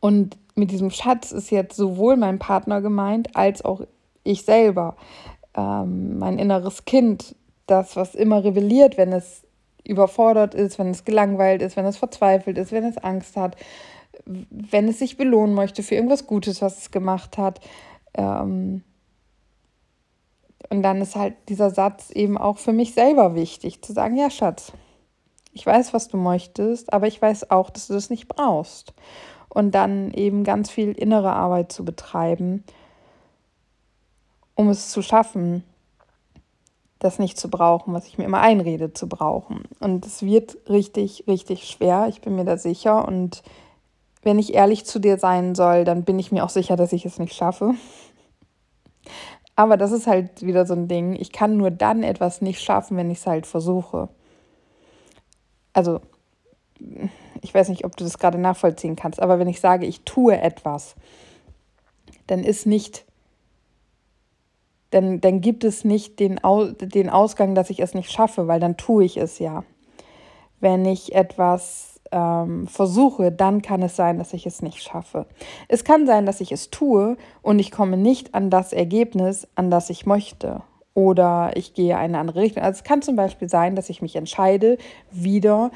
[0.00, 3.82] und mit diesem Schatz ist jetzt sowohl mein Partner gemeint als auch
[4.24, 4.96] ich selber
[5.54, 9.42] ähm, mein inneres Kind, das, was immer rebelliert, wenn es
[9.84, 13.56] überfordert ist, wenn es gelangweilt ist, wenn es verzweifelt ist, wenn es Angst hat,
[14.26, 17.60] wenn es sich belohnen möchte für irgendwas Gutes, was es gemacht hat.
[18.14, 18.82] Ähm
[20.68, 24.30] und dann ist halt dieser Satz eben auch für mich selber wichtig, zu sagen, ja
[24.30, 24.72] Schatz,
[25.52, 28.92] ich weiß, was du möchtest, aber ich weiß auch, dass du das nicht brauchst.
[29.48, 32.64] Und dann eben ganz viel innere Arbeit zu betreiben
[34.56, 35.62] um es zu schaffen,
[36.98, 39.64] das nicht zu brauchen, was ich mir immer einrede zu brauchen.
[39.78, 43.06] Und es wird richtig, richtig schwer, ich bin mir da sicher.
[43.06, 43.42] Und
[44.26, 47.06] wenn ich ehrlich zu dir sein soll, dann bin ich mir auch sicher, dass ich
[47.06, 47.74] es nicht schaffe.
[49.54, 51.14] Aber das ist halt wieder so ein Ding.
[51.14, 54.08] Ich kann nur dann etwas nicht schaffen, wenn ich es halt versuche.
[55.72, 56.00] Also,
[57.40, 60.36] ich weiß nicht, ob du das gerade nachvollziehen kannst, aber wenn ich sage, ich tue
[60.36, 60.96] etwas,
[62.26, 63.06] dann ist nicht
[64.90, 66.40] dann, dann gibt es nicht den,
[66.80, 69.62] den Ausgang, dass ich es nicht schaffe, weil dann tue ich es ja.
[70.58, 75.26] Wenn ich etwas ähm, versuche, dann kann es sein, dass ich es nicht schaffe.
[75.68, 79.70] Es kann sein, dass ich es tue und ich komme nicht an das Ergebnis, an
[79.70, 80.62] das ich möchte.
[80.94, 82.62] Oder ich gehe eine andere Richtung.
[82.62, 84.78] Also es kann zum Beispiel sein, dass ich mich entscheide,
[85.10, 85.70] wieder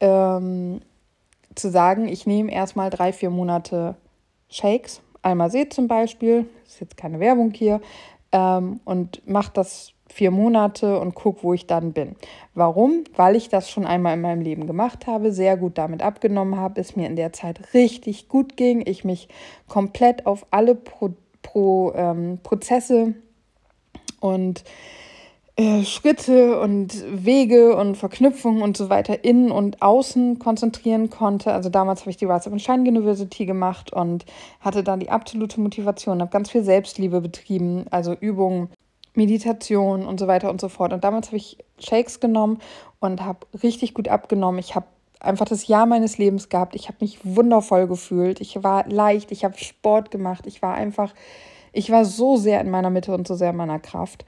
[0.00, 0.80] ähm,
[1.54, 3.96] zu sagen, ich nehme erstmal drei, vier Monate
[4.48, 5.00] Shakes.
[5.22, 7.80] Almased zum Beispiel, ist jetzt keine Werbung hier,
[8.32, 12.16] ähm, und mache das vier Monate und gucke, wo ich dann bin.
[12.54, 13.04] Warum?
[13.16, 16.80] Weil ich das schon einmal in meinem Leben gemacht habe, sehr gut damit abgenommen habe,
[16.80, 19.28] es mir in der Zeit richtig gut ging, ich mich
[19.68, 21.10] komplett auf alle Pro,
[21.42, 23.14] Pro, ähm, Prozesse
[24.20, 24.64] und
[25.58, 31.52] äh, Schritte und Wege und Verknüpfungen und so weiter innen und außen konzentrieren konnte.
[31.52, 34.26] Also damals habe ich die of Shine University gemacht und
[34.60, 38.68] hatte dann die absolute Motivation, habe ganz viel Selbstliebe betrieben, also Übungen,
[39.16, 40.92] Meditation und so weiter und so fort.
[40.92, 42.58] Und damals habe ich Shakes genommen
[43.00, 44.58] und habe richtig gut abgenommen.
[44.58, 44.86] Ich habe
[45.20, 46.74] einfach das Jahr meines Lebens gehabt.
[46.74, 48.40] Ich habe mich wundervoll gefühlt.
[48.40, 50.46] Ich war leicht, ich habe Sport gemacht.
[50.46, 51.14] Ich war einfach,
[51.72, 54.24] ich war so sehr in meiner Mitte und so sehr in meiner Kraft.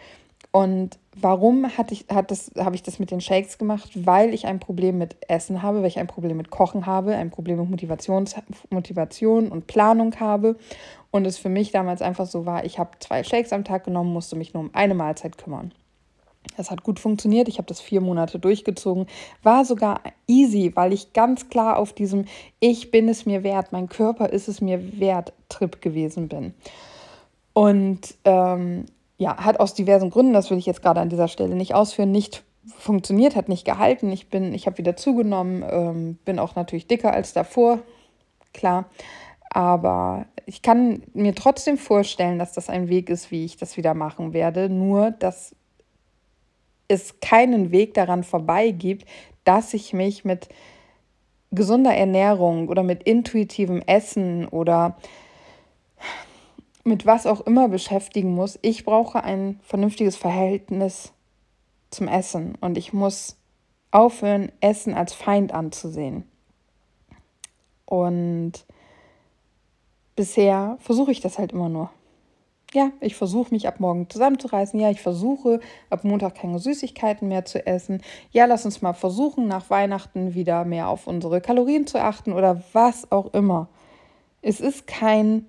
[0.51, 3.91] Und warum hatte ich, hat das, habe ich das mit den Shakes gemacht?
[3.95, 7.31] Weil ich ein Problem mit Essen habe, weil ich ein Problem mit Kochen habe, ein
[7.31, 8.37] Problem mit Motivations,
[8.71, 10.57] Motivation und Planung habe.
[11.11, 14.13] Und es für mich damals einfach so war, ich habe zwei Shakes am Tag genommen,
[14.13, 15.73] musste mich nur um eine Mahlzeit kümmern.
[16.57, 17.49] Das hat gut funktioniert.
[17.49, 19.07] Ich habe das vier Monate durchgezogen.
[19.43, 22.25] War sogar easy, weil ich ganz klar auf diesem
[22.59, 26.55] Ich bin es mir wert, mein Körper ist es mir wert Trip gewesen bin.
[27.53, 28.87] Und ähm,
[29.19, 32.13] ja, hat aus diversen Gründen, das will ich jetzt gerade an dieser Stelle nicht ausführen,
[32.13, 32.45] nicht
[32.77, 34.11] funktioniert, hat nicht gehalten.
[34.13, 37.81] Ich bin, ich habe wieder zugenommen, ähm, bin auch natürlich dicker als davor,
[38.55, 38.87] klar.
[39.51, 43.95] Aber ich kann mir trotzdem vorstellen, dass das ein Weg ist, wie ich das wieder
[43.95, 44.69] machen werde.
[44.69, 45.55] Nur, dass
[46.87, 49.09] es keinen Weg daran vorbei gibt,
[49.45, 50.49] dass ich mich mit
[51.51, 54.97] gesunder Ernährung oder mit intuitivem Essen oder
[56.85, 58.59] mit was auch immer beschäftigen muss.
[58.63, 61.13] Ich brauche ein vernünftiges Verhältnis
[61.91, 63.37] zum Essen und ich muss
[63.91, 66.25] aufhören, Essen als Feind anzusehen.
[67.87, 68.53] Und
[70.15, 71.91] bisher versuche ich das halt immer nur.
[72.75, 74.79] Ja, ich versuche mich ab morgen zusammenzureißen.
[74.79, 78.03] Ja, ich versuche ab Montag keine Süßigkeiten mehr zu essen.
[78.31, 82.63] Ja, lass uns mal versuchen, nach Weihnachten wieder mehr auf unsere Kalorien zu achten oder
[82.75, 83.69] was auch immer.
[84.43, 85.47] Es ist kein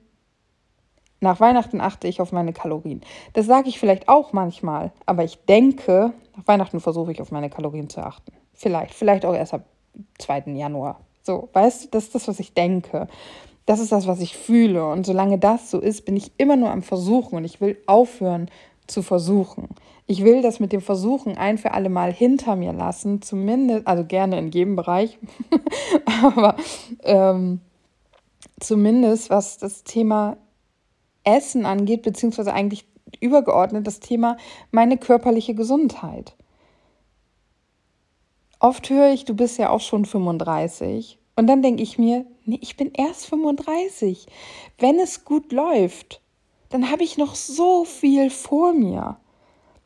[1.22, 3.02] nach Weihnachten achte ich auf meine Kalorien.
[3.34, 7.50] Das sage ich vielleicht auch manchmal, aber ich denke, nach Weihnachten versuche ich auf meine
[7.50, 8.32] Kalorien zu achten.
[8.54, 9.66] Vielleicht, vielleicht auch erst ab
[10.20, 10.44] 2.
[10.54, 11.00] Januar.
[11.22, 13.08] So, weißt du, das ist das, was ich denke.
[13.66, 14.86] Das ist das, was ich fühle.
[14.86, 18.50] Und solange das so ist, bin ich immer nur am Versuchen und ich will aufhören
[18.88, 19.68] zu versuchen.
[20.08, 24.04] Ich will das mit dem Versuchen ein für alle Mal hinter mir lassen, zumindest, also
[24.04, 25.20] gerne in jedem Bereich,
[26.24, 26.56] aber
[27.04, 27.62] ähm,
[28.60, 30.38] zumindest was das Thema
[31.36, 32.86] Essen angeht, beziehungsweise eigentlich
[33.20, 34.38] übergeordnet das Thema
[34.72, 36.36] meine körperliche Gesundheit.
[38.60, 41.18] Oft höre ich, du bist ja auch schon 35.
[41.36, 44.28] Und dann denke ich mir, nee, ich bin erst 35.
[44.78, 46.22] Wenn es gut läuft,
[46.70, 49.18] dann habe ich noch so viel vor mir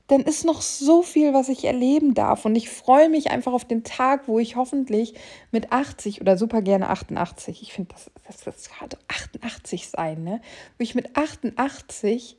[0.08, 2.46] dann ist noch so viel, was ich erleben darf.
[2.46, 5.14] Und ich freue mich einfach auf den Tag, wo ich hoffentlich
[5.52, 10.42] mit 80 oder super gerne 88, ich finde, das, das, das gerade 88 sein, ne?
[10.78, 12.38] Wo ich mit 88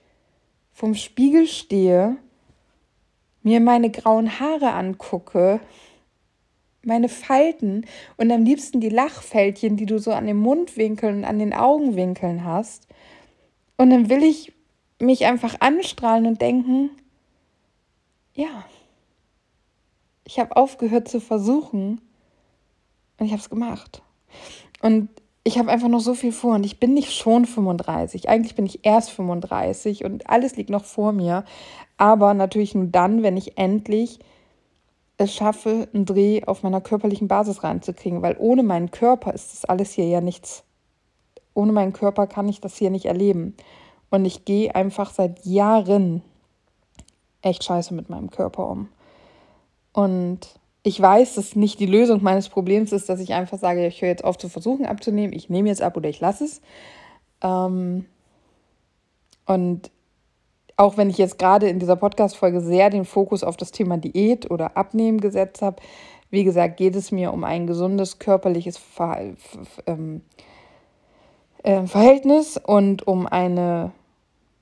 [0.73, 2.17] vom Spiegel stehe,
[3.43, 5.61] mir meine grauen Haare angucke,
[6.83, 11.39] meine Falten und am liebsten die Lachfältchen, die du so an den Mundwinkeln und an
[11.39, 12.89] den Augenwinkeln hast.
[13.77, 14.53] Und dann will ich
[15.01, 16.91] mich einfach anstrahlen und denken,
[18.35, 18.65] ja,
[20.25, 22.01] ich habe aufgehört zu versuchen
[23.19, 24.03] und ich habe es gemacht.
[24.83, 25.09] Und
[25.45, 28.29] ich habe einfach noch so viel vor und ich bin nicht schon 35.
[28.29, 31.45] Eigentlich bin ich erst 35 und alles liegt noch vor mir.
[31.99, 34.19] Aber natürlich nur dann, wenn ich endlich
[35.17, 38.23] es schaffe, einen Dreh auf meiner körperlichen Basis reinzukriegen.
[38.23, 40.65] Weil ohne meinen Körper ist das alles hier ja nichts.
[41.53, 43.55] Ohne meinen Körper kann ich das hier nicht erleben.
[44.11, 46.23] Und ich gehe einfach seit Jahren
[47.45, 48.89] echt scheiße mit meinem Körper um.
[49.93, 50.41] Und
[50.83, 54.09] ich weiß, dass nicht die Lösung meines Problems ist, dass ich einfach sage, ich höre
[54.09, 56.61] jetzt auf zu versuchen abzunehmen, ich nehme jetzt ab oder ich lasse es.
[57.43, 58.07] Ähm
[59.47, 59.91] und
[60.77, 64.51] auch wenn ich jetzt gerade in dieser Podcast-Folge sehr den Fokus auf das Thema Diät
[64.51, 65.77] oder Abnehmen gesetzt habe,
[66.31, 69.35] wie gesagt, geht es mir um ein gesundes körperliches Ver
[69.87, 70.23] ähm,
[71.63, 73.93] äh, Verhältnis und um eine,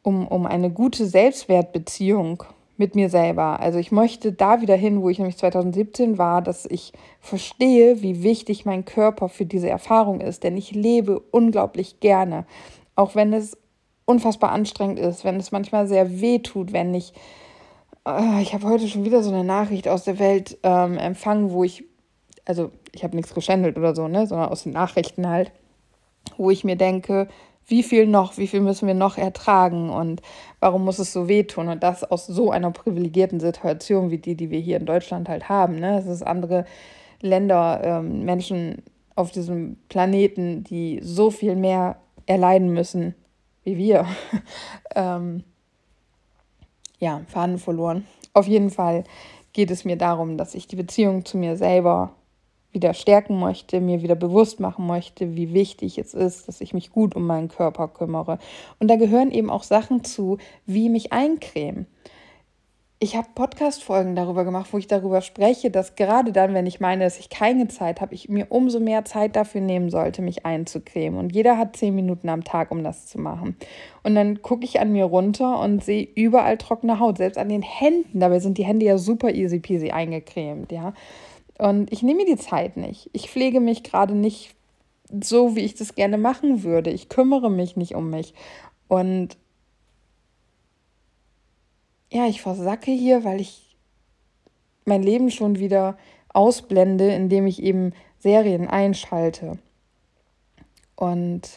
[0.02, 2.44] um, um eine gute Selbstwertbeziehung
[2.76, 3.60] mit mir selber.
[3.60, 8.22] Also ich möchte da wieder hin, wo ich nämlich 2017 war, dass ich verstehe, wie
[8.22, 10.42] wichtig mein Körper für diese Erfahrung ist.
[10.42, 12.46] Denn ich lebe unglaublich gerne,
[12.94, 13.56] auch wenn es
[14.04, 17.12] unfassbar anstrengend ist, wenn es manchmal sehr weh tut, wenn ich...
[18.06, 21.64] Äh, ich habe heute schon wieder so eine Nachricht aus der Welt ähm, empfangen, wo
[21.64, 21.84] ich...
[22.44, 25.52] Also ich habe nichts geschändelt oder so, ne, sondern aus den Nachrichten halt,
[26.36, 27.28] wo ich mir denke,
[27.66, 30.20] wie viel noch, wie viel müssen wir noch ertragen und
[30.60, 34.50] warum muss es so wehtun und das aus so einer privilegierten Situation wie die, die
[34.50, 35.78] wir hier in Deutschland halt haben.
[35.78, 35.98] Ne?
[35.98, 36.64] Es ist andere
[37.20, 38.82] Länder, ähm, Menschen
[39.14, 41.96] auf diesem Planeten, die so viel mehr
[42.26, 43.14] erleiden müssen
[43.64, 44.06] wie wir.
[44.94, 45.44] ähm,
[46.98, 48.06] ja, Faden verloren.
[48.32, 49.04] Auf jeden Fall
[49.52, 52.14] geht es mir darum, dass ich die Beziehung zu mir selber
[52.72, 56.90] wieder stärken möchte, mir wieder bewusst machen möchte, wie wichtig es ist, dass ich mich
[56.90, 58.38] gut um meinen Körper kümmere.
[58.78, 61.86] Und da gehören eben auch Sachen zu, wie mich eincremen.
[63.04, 67.02] Ich habe Podcast-Folgen darüber gemacht, wo ich darüber spreche, dass gerade dann, wenn ich meine,
[67.02, 71.18] dass ich keine Zeit habe, ich mir umso mehr Zeit dafür nehmen sollte, mich einzucremen.
[71.18, 73.56] Und jeder hat zehn Minuten am Tag, um das zu machen.
[74.04, 77.62] Und dann gucke ich an mir runter und sehe überall trockene Haut, selbst an den
[77.62, 78.20] Händen.
[78.20, 80.94] Dabei sind die Hände ja super easy peasy eingecremt, ja.
[81.62, 83.08] Und ich nehme mir die Zeit nicht.
[83.12, 84.56] Ich pflege mich gerade nicht
[85.22, 86.90] so, wie ich das gerne machen würde.
[86.90, 88.34] Ich kümmere mich nicht um mich.
[88.88, 89.36] Und
[92.10, 93.76] ja, ich versacke hier, weil ich
[94.86, 95.96] mein Leben schon wieder
[96.30, 99.56] ausblende, indem ich eben Serien einschalte.
[100.96, 101.48] Und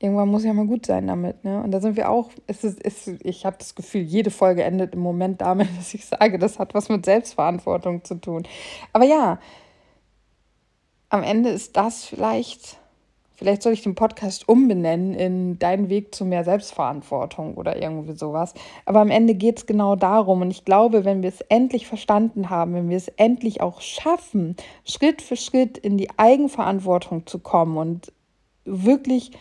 [0.00, 1.44] irgendwann muss ja mal gut sein damit.
[1.44, 1.62] Ne?
[1.62, 4.94] Und da sind wir auch, es ist, es, ich habe das Gefühl, jede Folge endet
[4.94, 8.44] im Moment damit, dass ich sage, das hat was mit Selbstverantwortung zu tun.
[8.92, 9.38] Aber ja,
[11.08, 12.76] am Ende ist das vielleicht,
[13.34, 18.54] vielleicht soll ich den Podcast umbenennen in Dein Weg zu mehr Selbstverantwortung oder irgendwie sowas.
[18.84, 20.42] Aber am Ende geht es genau darum.
[20.42, 24.54] Und ich glaube, wenn wir es endlich verstanden haben, wenn wir es endlich auch schaffen,
[24.84, 28.12] Schritt für Schritt in die Eigenverantwortung zu kommen und
[28.64, 29.32] wirklich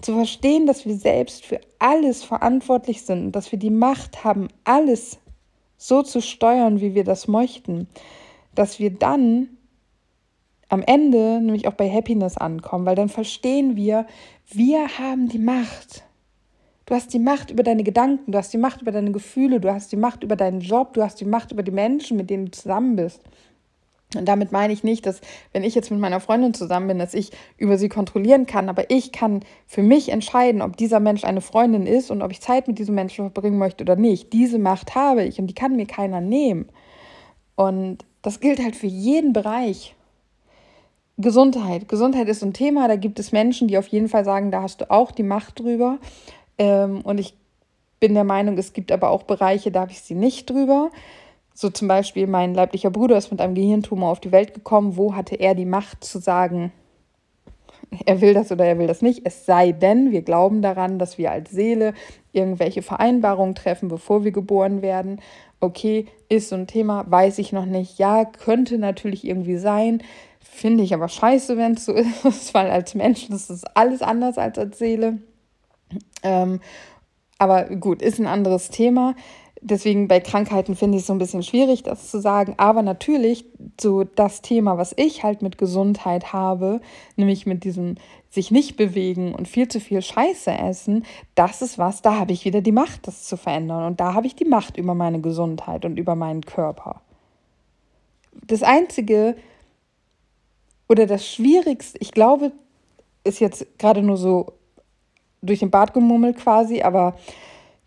[0.00, 5.18] zu verstehen, dass wir selbst für alles verantwortlich sind dass wir die Macht haben, alles
[5.76, 7.88] so zu steuern, wie wir das möchten,
[8.54, 9.48] dass wir dann
[10.68, 14.06] am Ende nämlich auch bei Happiness ankommen, weil dann verstehen wir,
[14.50, 16.04] wir haben die Macht.
[16.84, 19.72] Du hast die Macht über deine Gedanken, du hast die Macht über deine Gefühle, du
[19.72, 22.46] hast die Macht über deinen Job, du hast die Macht über die Menschen, mit denen
[22.46, 23.22] du zusammen bist.
[24.16, 25.20] Und damit meine ich nicht, dass
[25.52, 28.90] wenn ich jetzt mit meiner Freundin zusammen bin, dass ich über sie kontrollieren kann, aber
[28.90, 32.68] ich kann für mich entscheiden, ob dieser Mensch eine Freundin ist und ob ich Zeit
[32.68, 34.32] mit diesem Menschen verbringen möchte oder nicht.
[34.32, 36.68] Diese Macht habe ich und die kann mir keiner nehmen.
[37.54, 39.94] Und das gilt halt für jeden Bereich.
[41.18, 41.88] Gesundheit.
[41.88, 44.80] Gesundheit ist ein Thema, da gibt es Menschen, die auf jeden Fall sagen, da hast
[44.80, 45.98] du auch die Macht drüber.
[46.56, 47.34] Ähm, und ich
[48.00, 50.90] bin der Meinung, es gibt aber auch Bereiche, da habe ich sie nicht drüber.
[51.60, 54.96] So zum Beispiel, mein leiblicher Bruder ist mit einem Gehirntumor auf die Welt gekommen.
[54.96, 56.70] Wo hatte er die Macht zu sagen,
[58.06, 59.22] er will das oder er will das nicht?
[59.24, 61.94] Es sei denn, wir glauben daran, dass wir als Seele
[62.30, 65.20] irgendwelche Vereinbarungen treffen, bevor wir geboren werden.
[65.58, 67.98] Okay, ist so ein Thema, weiß ich noch nicht.
[67.98, 70.04] Ja, könnte natürlich irgendwie sein.
[70.38, 71.92] Finde ich aber scheiße, wenn es so
[72.28, 75.18] ist, weil als Mensch ist es alles anders als als Seele.
[76.22, 76.60] Ähm,
[77.36, 79.16] aber gut, ist ein anderes Thema.
[79.60, 82.54] Deswegen bei Krankheiten finde ich es so ein bisschen schwierig, das zu sagen.
[82.58, 83.44] Aber natürlich
[83.80, 86.80] so das Thema, was ich halt mit Gesundheit habe,
[87.16, 87.96] nämlich mit diesem
[88.30, 92.44] sich nicht bewegen und viel zu viel Scheiße essen, das ist was, da habe ich
[92.44, 93.84] wieder die Macht, das zu verändern.
[93.84, 97.00] Und da habe ich die Macht über meine Gesundheit und über meinen Körper.
[98.46, 99.34] Das Einzige
[100.88, 102.52] oder das Schwierigste, ich glaube,
[103.24, 104.52] ist jetzt gerade nur so
[105.42, 107.16] durch den Bart gemummelt quasi, aber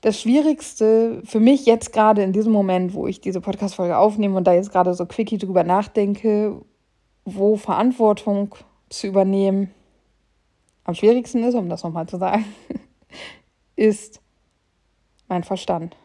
[0.01, 4.45] das Schwierigste für mich jetzt gerade in diesem Moment, wo ich diese Podcast-Folge aufnehme und
[4.45, 6.59] da jetzt gerade so quickie drüber nachdenke,
[7.23, 8.55] wo Verantwortung
[8.89, 9.71] zu übernehmen
[10.83, 12.45] am schwierigsten ist, um das nochmal zu sagen,
[13.75, 14.21] ist
[15.27, 15.95] mein Verstand.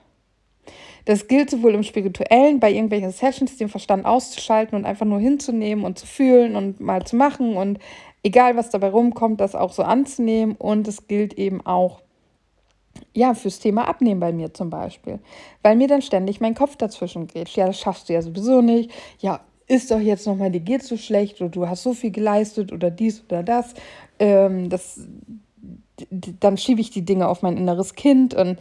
[1.07, 5.85] Das gilt sowohl im Spirituellen, bei irgendwelchen Sessions, den Verstand auszuschalten und einfach nur hinzunehmen
[5.85, 7.79] und zu fühlen und mal zu machen und
[8.23, 10.57] egal was dabei rumkommt, das auch so anzunehmen.
[10.57, 12.03] Und es gilt eben auch
[13.15, 15.19] ja, fürs Thema Abnehmen bei mir zum Beispiel.
[15.63, 17.49] Weil mir dann ständig mein Kopf dazwischen geht.
[17.51, 18.91] Ja, das schaffst du ja sowieso nicht.
[19.19, 22.73] Ja, ist doch jetzt nochmal, dir geht so schlecht oder du hast so viel geleistet
[22.73, 23.75] oder dies oder das.
[24.19, 25.01] Ähm, das
[26.41, 28.59] dann schiebe ich die Dinge auf mein inneres Kind und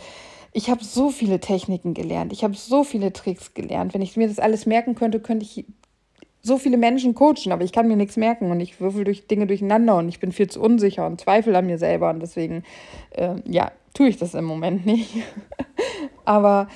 [0.54, 2.32] ich habe so viele Techniken gelernt.
[2.32, 3.94] Ich habe so viele Tricks gelernt.
[3.94, 5.66] Wenn ich mir das alles merken könnte, könnte ich
[6.42, 9.48] so viele Menschen coachen, aber ich kann mir nichts merken und ich würfel durch Dinge
[9.48, 12.64] durcheinander und ich bin viel zu unsicher und zweifle an mir selber und deswegen,
[13.12, 15.10] äh, ja, tue ich das im Moment nicht.
[16.26, 16.68] Aber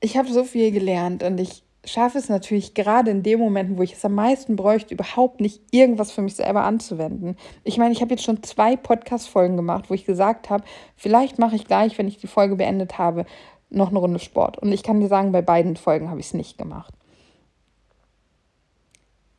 [0.00, 3.82] ich habe so viel gelernt und ich schaffe es natürlich gerade in den Momenten, wo
[3.82, 7.36] ich es am meisten bräuchte, überhaupt nicht irgendwas für mich selber anzuwenden.
[7.62, 10.64] Ich meine, ich habe jetzt schon zwei Podcast-Folgen gemacht, wo ich gesagt habe,
[10.96, 13.26] vielleicht mache ich gleich, wenn ich die Folge beendet habe,
[13.68, 14.58] noch eine Runde Sport.
[14.58, 16.94] Und ich kann dir sagen, bei beiden Folgen habe ich es nicht gemacht.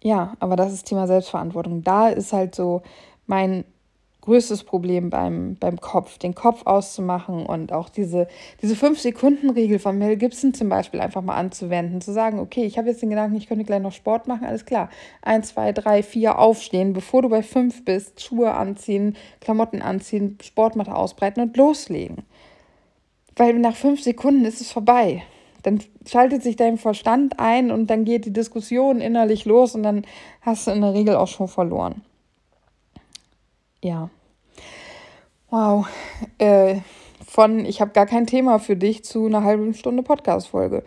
[0.03, 1.83] Ja, aber das ist Thema Selbstverantwortung.
[1.83, 2.83] Da ist halt so
[3.25, 3.65] mein
[4.25, 8.27] größtes Problem beim, beim Kopf, den Kopf auszumachen und auch diese,
[8.61, 12.89] diese 5-Sekunden-Regel von Mel Gibson zum Beispiel einfach mal anzuwenden, zu sagen, okay, ich habe
[12.89, 14.89] jetzt den Gedanken, ich könnte gleich noch Sport machen, alles klar.
[15.21, 20.95] Eins, zwei, drei, vier aufstehen, bevor du bei fünf bist, Schuhe anziehen, Klamotten anziehen, Sportmatte
[20.95, 22.17] ausbreiten und loslegen.
[23.35, 25.23] Weil nach fünf Sekunden ist es vorbei.
[25.63, 30.03] Dann schaltet sich dein Verstand ein und dann geht die Diskussion innerlich los und dann
[30.41, 32.01] hast du in der Regel auch schon verloren
[33.85, 34.09] ja.
[35.55, 35.87] Wow.
[36.37, 36.81] Äh,
[37.25, 40.83] von ich habe gar kein Thema für dich zu einer halben Stunde Podcast-Folge.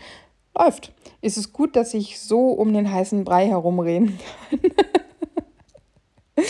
[0.55, 0.93] Läuft.
[1.23, 4.19] Ist es gut, dass ich so um den heißen Brei herumreden
[4.51, 4.61] kann?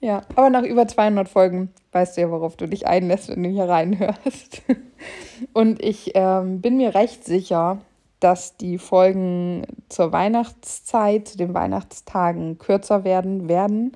[0.00, 3.50] ja, aber nach über 200 Folgen weißt du ja, worauf du dich einlässt, wenn du
[3.50, 4.62] hier reinhörst.
[5.52, 7.82] Und ich ähm, bin mir recht sicher,
[8.18, 13.92] dass die Folgen zur Weihnachtszeit, zu den Weihnachtstagen kürzer werden werden.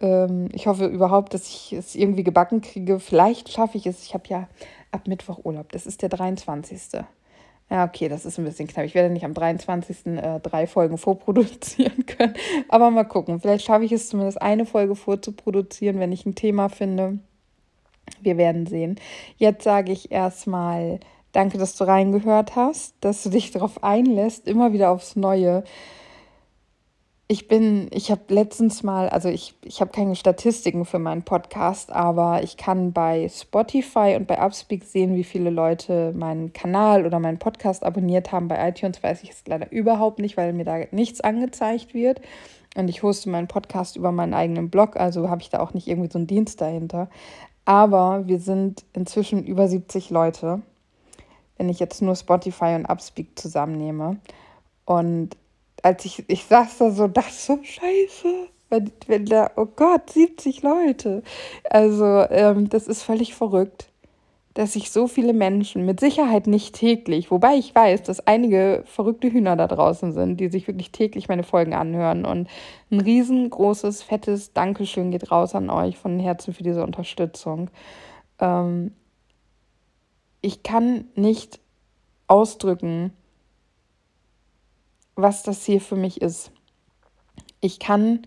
[0.00, 3.00] Ähm, ich hoffe überhaupt, dass ich es irgendwie gebacken kriege.
[3.00, 4.02] Vielleicht schaffe ich es.
[4.02, 4.48] Ich habe ja
[4.92, 5.72] ab Mittwoch Urlaub.
[5.72, 7.02] Das ist der 23.
[7.70, 8.86] Ja, okay, das ist ein bisschen knapp.
[8.86, 10.06] Ich werde nicht am 23.
[10.06, 12.34] Äh, drei Folgen vorproduzieren können.
[12.68, 13.40] Aber mal gucken.
[13.40, 17.18] Vielleicht schaffe ich es zumindest eine Folge vorzuproduzieren, wenn ich ein Thema finde.
[18.22, 18.96] Wir werden sehen.
[19.36, 21.00] Jetzt sage ich erstmal
[21.32, 25.62] danke, dass du reingehört hast, dass du dich darauf einlässt, immer wieder aufs Neue
[27.30, 31.92] ich bin, ich habe letztens mal, also ich, ich habe keine Statistiken für meinen Podcast,
[31.92, 37.18] aber ich kann bei Spotify und bei Upspeak sehen, wie viele Leute meinen Kanal oder
[37.18, 38.48] meinen Podcast abonniert haben.
[38.48, 42.22] Bei iTunes weiß ich es leider überhaupt nicht, weil mir da nichts angezeigt wird.
[42.76, 45.86] Und ich hoste meinen Podcast über meinen eigenen Blog, also habe ich da auch nicht
[45.86, 47.10] irgendwie so einen Dienst dahinter.
[47.66, 50.62] Aber wir sind inzwischen über 70 Leute,
[51.58, 54.16] wenn ich jetzt nur Spotify und Upspeak zusammennehme.
[54.86, 55.36] Und
[55.82, 58.48] als ich, ich saß da so, das so scheiße.
[58.70, 61.22] Wenn, wenn da, oh Gott, 70 Leute.
[61.70, 63.88] Also, ähm, das ist völlig verrückt,
[64.52, 69.32] dass sich so viele Menschen, mit Sicherheit nicht täglich, wobei ich weiß, dass einige verrückte
[69.32, 72.26] Hühner da draußen sind, die sich wirklich täglich meine Folgen anhören.
[72.26, 72.48] Und
[72.90, 77.70] ein riesengroßes, fettes Dankeschön geht raus an euch von Herzen für diese Unterstützung.
[78.38, 78.92] Ähm,
[80.40, 81.60] ich kann nicht
[82.26, 83.12] ausdrücken,
[85.18, 86.52] was das hier für mich ist.
[87.60, 88.22] Ich kann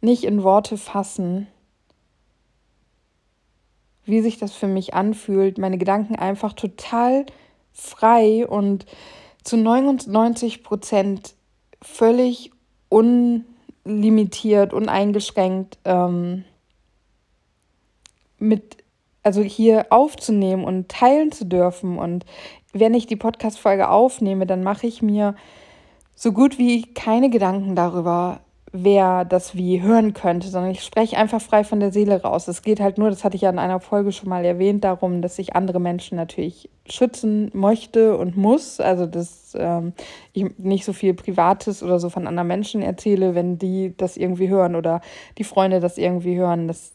[0.00, 1.46] nicht in Worte fassen,
[4.04, 7.26] wie sich das für mich anfühlt, meine Gedanken einfach total
[7.72, 8.86] frei und
[9.44, 11.34] zu 99 Prozent
[11.80, 12.50] völlig
[12.88, 16.44] unlimitiert, uneingeschränkt ähm,
[18.38, 18.78] mit,
[19.22, 21.98] also hier aufzunehmen und teilen zu dürfen.
[21.98, 22.26] Und
[22.72, 25.36] wenn ich die Podcast-Folge aufnehme, dann mache ich mir
[26.22, 31.42] so gut wie keine Gedanken darüber, wer das wie hören könnte, sondern ich spreche einfach
[31.42, 32.46] frei von der Seele raus.
[32.46, 35.20] Es geht halt nur, das hatte ich ja in einer Folge schon mal erwähnt, darum,
[35.20, 38.78] dass ich andere Menschen natürlich schützen möchte und muss.
[38.78, 39.94] Also, dass ähm,
[40.32, 44.48] ich nicht so viel Privates oder so von anderen Menschen erzähle, wenn die das irgendwie
[44.48, 45.00] hören oder
[45.38, 46.68] die Freunde das irgendwie hören.
[46.68, 46.92] Das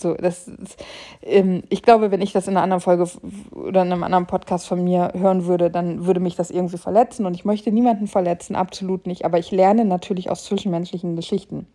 [0.00, 0.84] so, das ist,
[1.22, 3.08] ähm, ich glaube, wenn ich das in einer anderen Folge
[3.52, 7.26] oder in einem anderen Podcast von mir hören würde, dann würde mich das irgendwie verletzen.
[7.26, 9.24] Und ich möchte niemanden verletzen, absolut nicht.
[9.24, 11.66] Aber ich lerne natürlich aus zwischenmenschlichen Geschichten.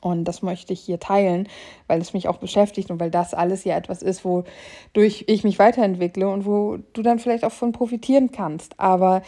[0.00, 1.46] Und das möchte ich hier teilen,
[1.86, 5.58] weil es mich auch beschäftigt und weil das alles ja etwas ist, wodurch ich mich
[5.58, 8.80] weiterentwickle und wo du dann vielleicht auch von profitieren kannst.
[8.80, 9.22] Aber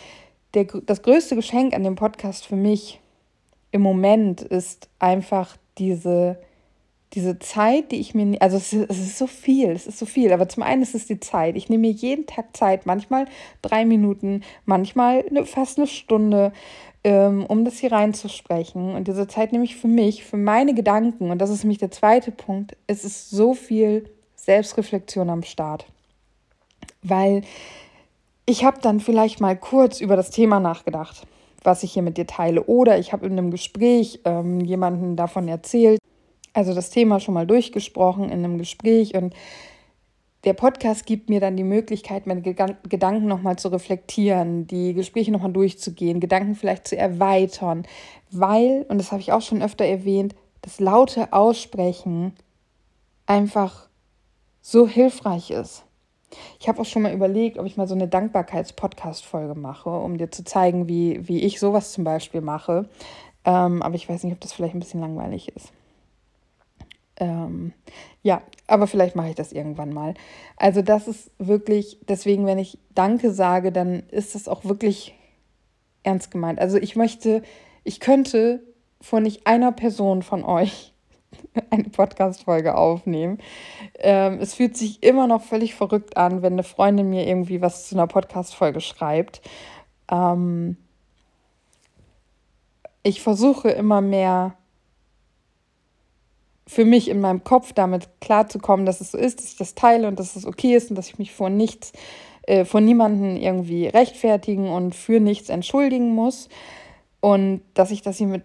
[0.55, 3.01] der, das größte Geschenk an dem Podcast für mich
[3.71, 6.39] im Moment ist einfach diese
[7.15, 10.07] diese Zeit, die ich mir, also es ist, es ist, so viel, es ist so
[10.07, 11.57] viel, aber zum einen ist es die Zeit.
[11.57, 13.27] Ich nehme mir jeden Tag Zeit, manchmal
[13.61, 16.53] drei Minuten, manchmal eine, fast eine Stunde,
[17.05, 18.95] ähm, um das hier reinzusprechen.
[18.95, 21.31] Und diese Zeit nehme ich für mich, für meine Gedanken.
[21.31, 22.77] Und das ist nämlich der zweite Punkt.
[22.87, 25.85] Es ist so viel Selbstreflexion am Start.
[27.03, 27.43] Weil
[28.47, 31.27] ich habe dann vielleicht mal kurz über das Thema nachgedacht,
[31.63, 32.65] was ich hier mit dir teile.
[32.65, 35.99] Oder ich habe in einem Gespräch ähm, jemanden davon erzählt,
[36.53, 39.35] also das Thema schon mal durchgesprochen in einem Gespräch und
[40.45, 45.53] der Podcast gibt mir dann die Möglichkeit, meine Gedanken nochmal zu reflektieren, die Gespräche nochmal
[45.53, 47.87] durchzugehen, Gedanken vielleicht zu erweitern,
[48.33, 52.33] weil, und das habe ich auch schon öfter erwähnt, das laute Aussprechen
[53.27, 53.89] einfach
[54.61, 55.85] so hilfreich ist.
[56.59, 60.31] Ich habe auch schon mal überlegt, ob ich mal so eine Dankbarkeits-Podcast-Folge mache, um dir
[60.31, 62.89] zu zeigen, wie, wie ich sowas zum Beispiel mache.
[63.45, 65.73] Ähm, aber ich weiß nicht, ob das vielleicht ein bisschen langweilig ist.
[67.23, 67.73] Ähm,
[68.25, 70.15] ja, aber vielleicht mache ich das irgendwann mal.
[70.57, 75.15] Also das ist wirklich, deswegen, wenn ich Danke sage, dann ist das auch wirklich
[76.03, 76.59] ernst gemeint.
[76.59, 77.43] Also ich möchte,
[77.85, 78.61] ich könnte
[79.01, 80.93] vor nicht einer Person von euch
[81.71, 83.39] eine Podcast-Folge aufnehmen.
[84.01, 87.89] Ähm, es fühlt sich immer noch völlig verrückt an, wenn eine Freundin mir irgendwie was
[87.89, 89.43] zu einer Podcast-Folge schreibt.
[90.11, 90.77] Ähm,
[93.05, 94.57] ich versuche immer mehr
[96.73, 100.09] für mich in meinem Kopf damit klarzukommen, dass es so ist, dass ich das teile
[100.09, 101.93] und dass es okay ist und dass ich mich vor nichts,
[102.47, 106.49] äh, vor niemanden irgendwie rechtfertigen und für nichts entschuldigen muss.
[107.21, 108.43] Und dass ich das hier mit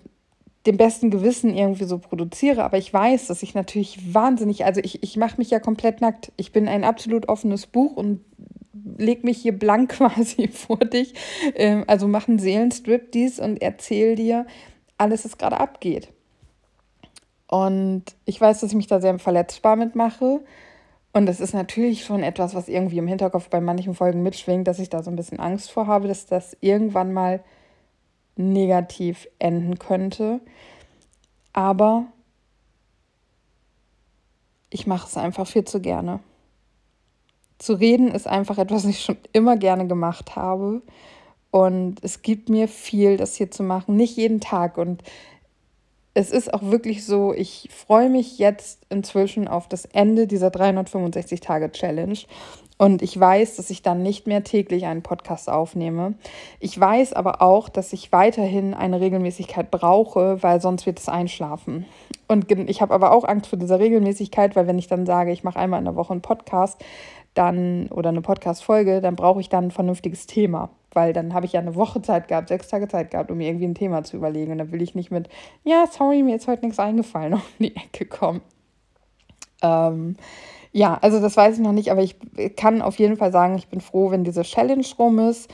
[0.65, 2.65] dem besten Gewissen irgendwie so produziere.
[2.65, 6.33] Aber ich weiß, dass ich natürlich wahnsinnig, also ich, ich mache mich ja komplett nackt.
[6.35, 8.19] Ich bin ein absolut offenes Buch und
[8.97, 11.13] leg mich hier blank quasi vor dich.
[11.55, 14.45] Ähm, also mach einen Seelenstrip dies und erzähl dir
[14.97, 16.09] alles, was gerade abgeht.
[17.47, 20.41] Und ich weiß, dass ich mich da sehr verletzbar mitmache.
[21.13, 24.79] Und das ist natürlich schon etwas, was irgendwie im Hinterkopf bei manchen Folgen mitschwingt, dass
[24.79, 27.43] ich da so ein bisschen Angst vor habe, dass das irgendwann mal
[28.35, 30.41] negativ enden könnte.
[31.53, 32.05] Aber
[34.69, 36.19] ich mache es einfach viel zu gerne.
[37.57, 40.83] zu reden ist einfach etwas, was ich schon immer gerne gemacht habe.
[41.49, 43.95] Und es gibt mir viel, das hier zu machen.
[43.95, 44.77] Nicht jeden Tag.
[44.77, 45.01] Und
[46.17, 52.17] es ist auch wirklich so, ich freue mich jetzt inzwischen auf das Ende dieser 365-Tage-Challenge.
[52.79, 56.15] Und ich weiß, dass ich dann nicht mehr täglich einen Podcast aufnehme.
[56.59, 61.85] Ich weiß aber auch, dass ich weiterhin eine Regelmäßigkeit brauche, weil sonst wird es einschlafen.
[62.27, 65.43] Und ich habe aber auch Angst vor dieser Regelmäßigkeit, weil wenn ich dann sage, ich
[65.43, 66.83] mache einmal in der Woche einen Podcast,
[67.35, 70.71] dann oder eine Podcast-Folge, dann brauche ich dann ein vernünftiges Thema.
[70.93, 73.47] Weil dann habe ich ja eine Woche Zeit gehabt, sechs Tage Zeit gehabt, um mir
[73.47, 74.51] irgendwie ein Thema zu überlegen.
[74.51, 75.29] Und dann will ich nicht mit,
[75.63, 78.41] ja, sorry, mir ist heute nichts eingefallen, um die Ecke kommen.
[79.61, 80.15] Ähm,
[80.71, 82.15] ja, also das weiß ich noch nicht, aber ich
[82.55, 85.49] kann auf jeden Fall sagen, ich bin froh, wenn diese Challenge rum ist,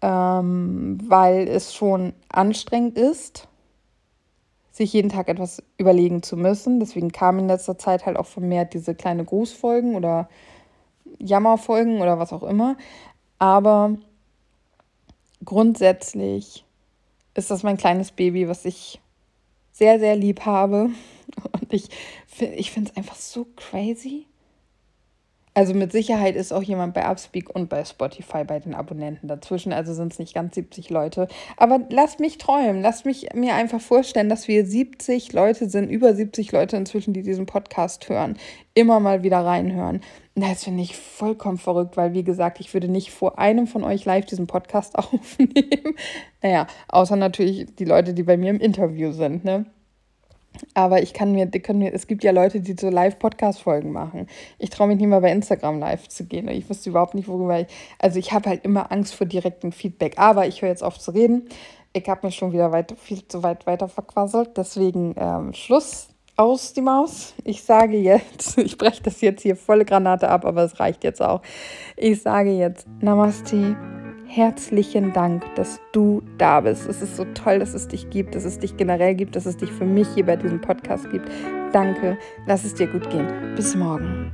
[0.00, 3.48] ähm, weil es schon anstrengend ist,
[4.70, 6.80] sich jeden Tag etwas überlegen zu müssen.
[6.80, 10.28] Deswegen kamen in letzter Zeit halt auch vermehrt diese kleine Grußfolgen oder
[11.18, 12.76] Jammerfolgen oder was auch immer.
[13.38, 13.96] Aber
[15.44, 16.64] grundsätzlich
[17.34, 19.00] ist das mein kleines Baby, was ich
[19.72, 20.90] sehr, sehr lieb habe.
[21.52, 21.88] Und ich,
[22.38, 24.26] ich finde es einfach so crazy,
[25.54, 29.72] also mit Sicherheit ist auch jemand bei Upspeak und bei Spotify bei den Abonnenten dazwischen.
[29.72, 31.28] Also sind es nicht ganz 70 Leute.
[31.58, 32.80] Aber lasst mich träumen.
[32.80, 37.22] Lasst mich mir einfach vorstellen, dass wir 70 Leute sind, über 70 Leute inzwischen, die
[37.22, 38.38] diesen Podcast hören.
[38.72, 40.00] Immer mal wieder reinhören.
[40.34, 44.06] Das finde ich vollkommen verrückt, weil wie gesagt, ich würde nicht vor einem von euch
[44.06, 45.96] live diesen Podcast aufnehmen.
[46.40, 49.66] Naja, außer natürlich die Leute, die bei mir im Interview sind, ne?
[50.74, 54.26] Aber ich kann mir, können mir, es gibt ja Leute, die so Live-Podcast-Folgen machen.
[54.58, 56.48] Ich traue mich nicht mal bei Instagram live zu gehen.
[56.48, 57.66] Ich wüsste überhaupt nicht, worüber ich.
[57.98, 60.18] Also ich habe halt immer Angst vor direktem Feedback.
[60.18, 61.48] Aber ich höre jetzt auf zu reden.
[61.92, 64.56] Ich habe mich schon wieder weit, viel zu weit weiter verquasselt.
[64.56, 67.34] Deswegen ähm, Schluss aus die Maus.
[67.44, 71.22] Ich sage jetzt, ich breche das jetzt hier volle Granate ab, aber es reicht jetzt
[71.22, 71.42] auch.
[71.96, 73.76] Ich sage jetzt Namaste
[74.34, 76.88] herzlichen Dank, dass du da bist.
[76.88, 79.58] Es ist so toll, dass es dich gibt, dass es dich generell gibt, dass es
[79.58, 81.28] dich für mich hier bei diesem Podcast gibt.
[81.72, 82.16] Danke,
[82.46, 83.26] lass es dir gut gehen.
[83.56, 84.32] Bis morgen.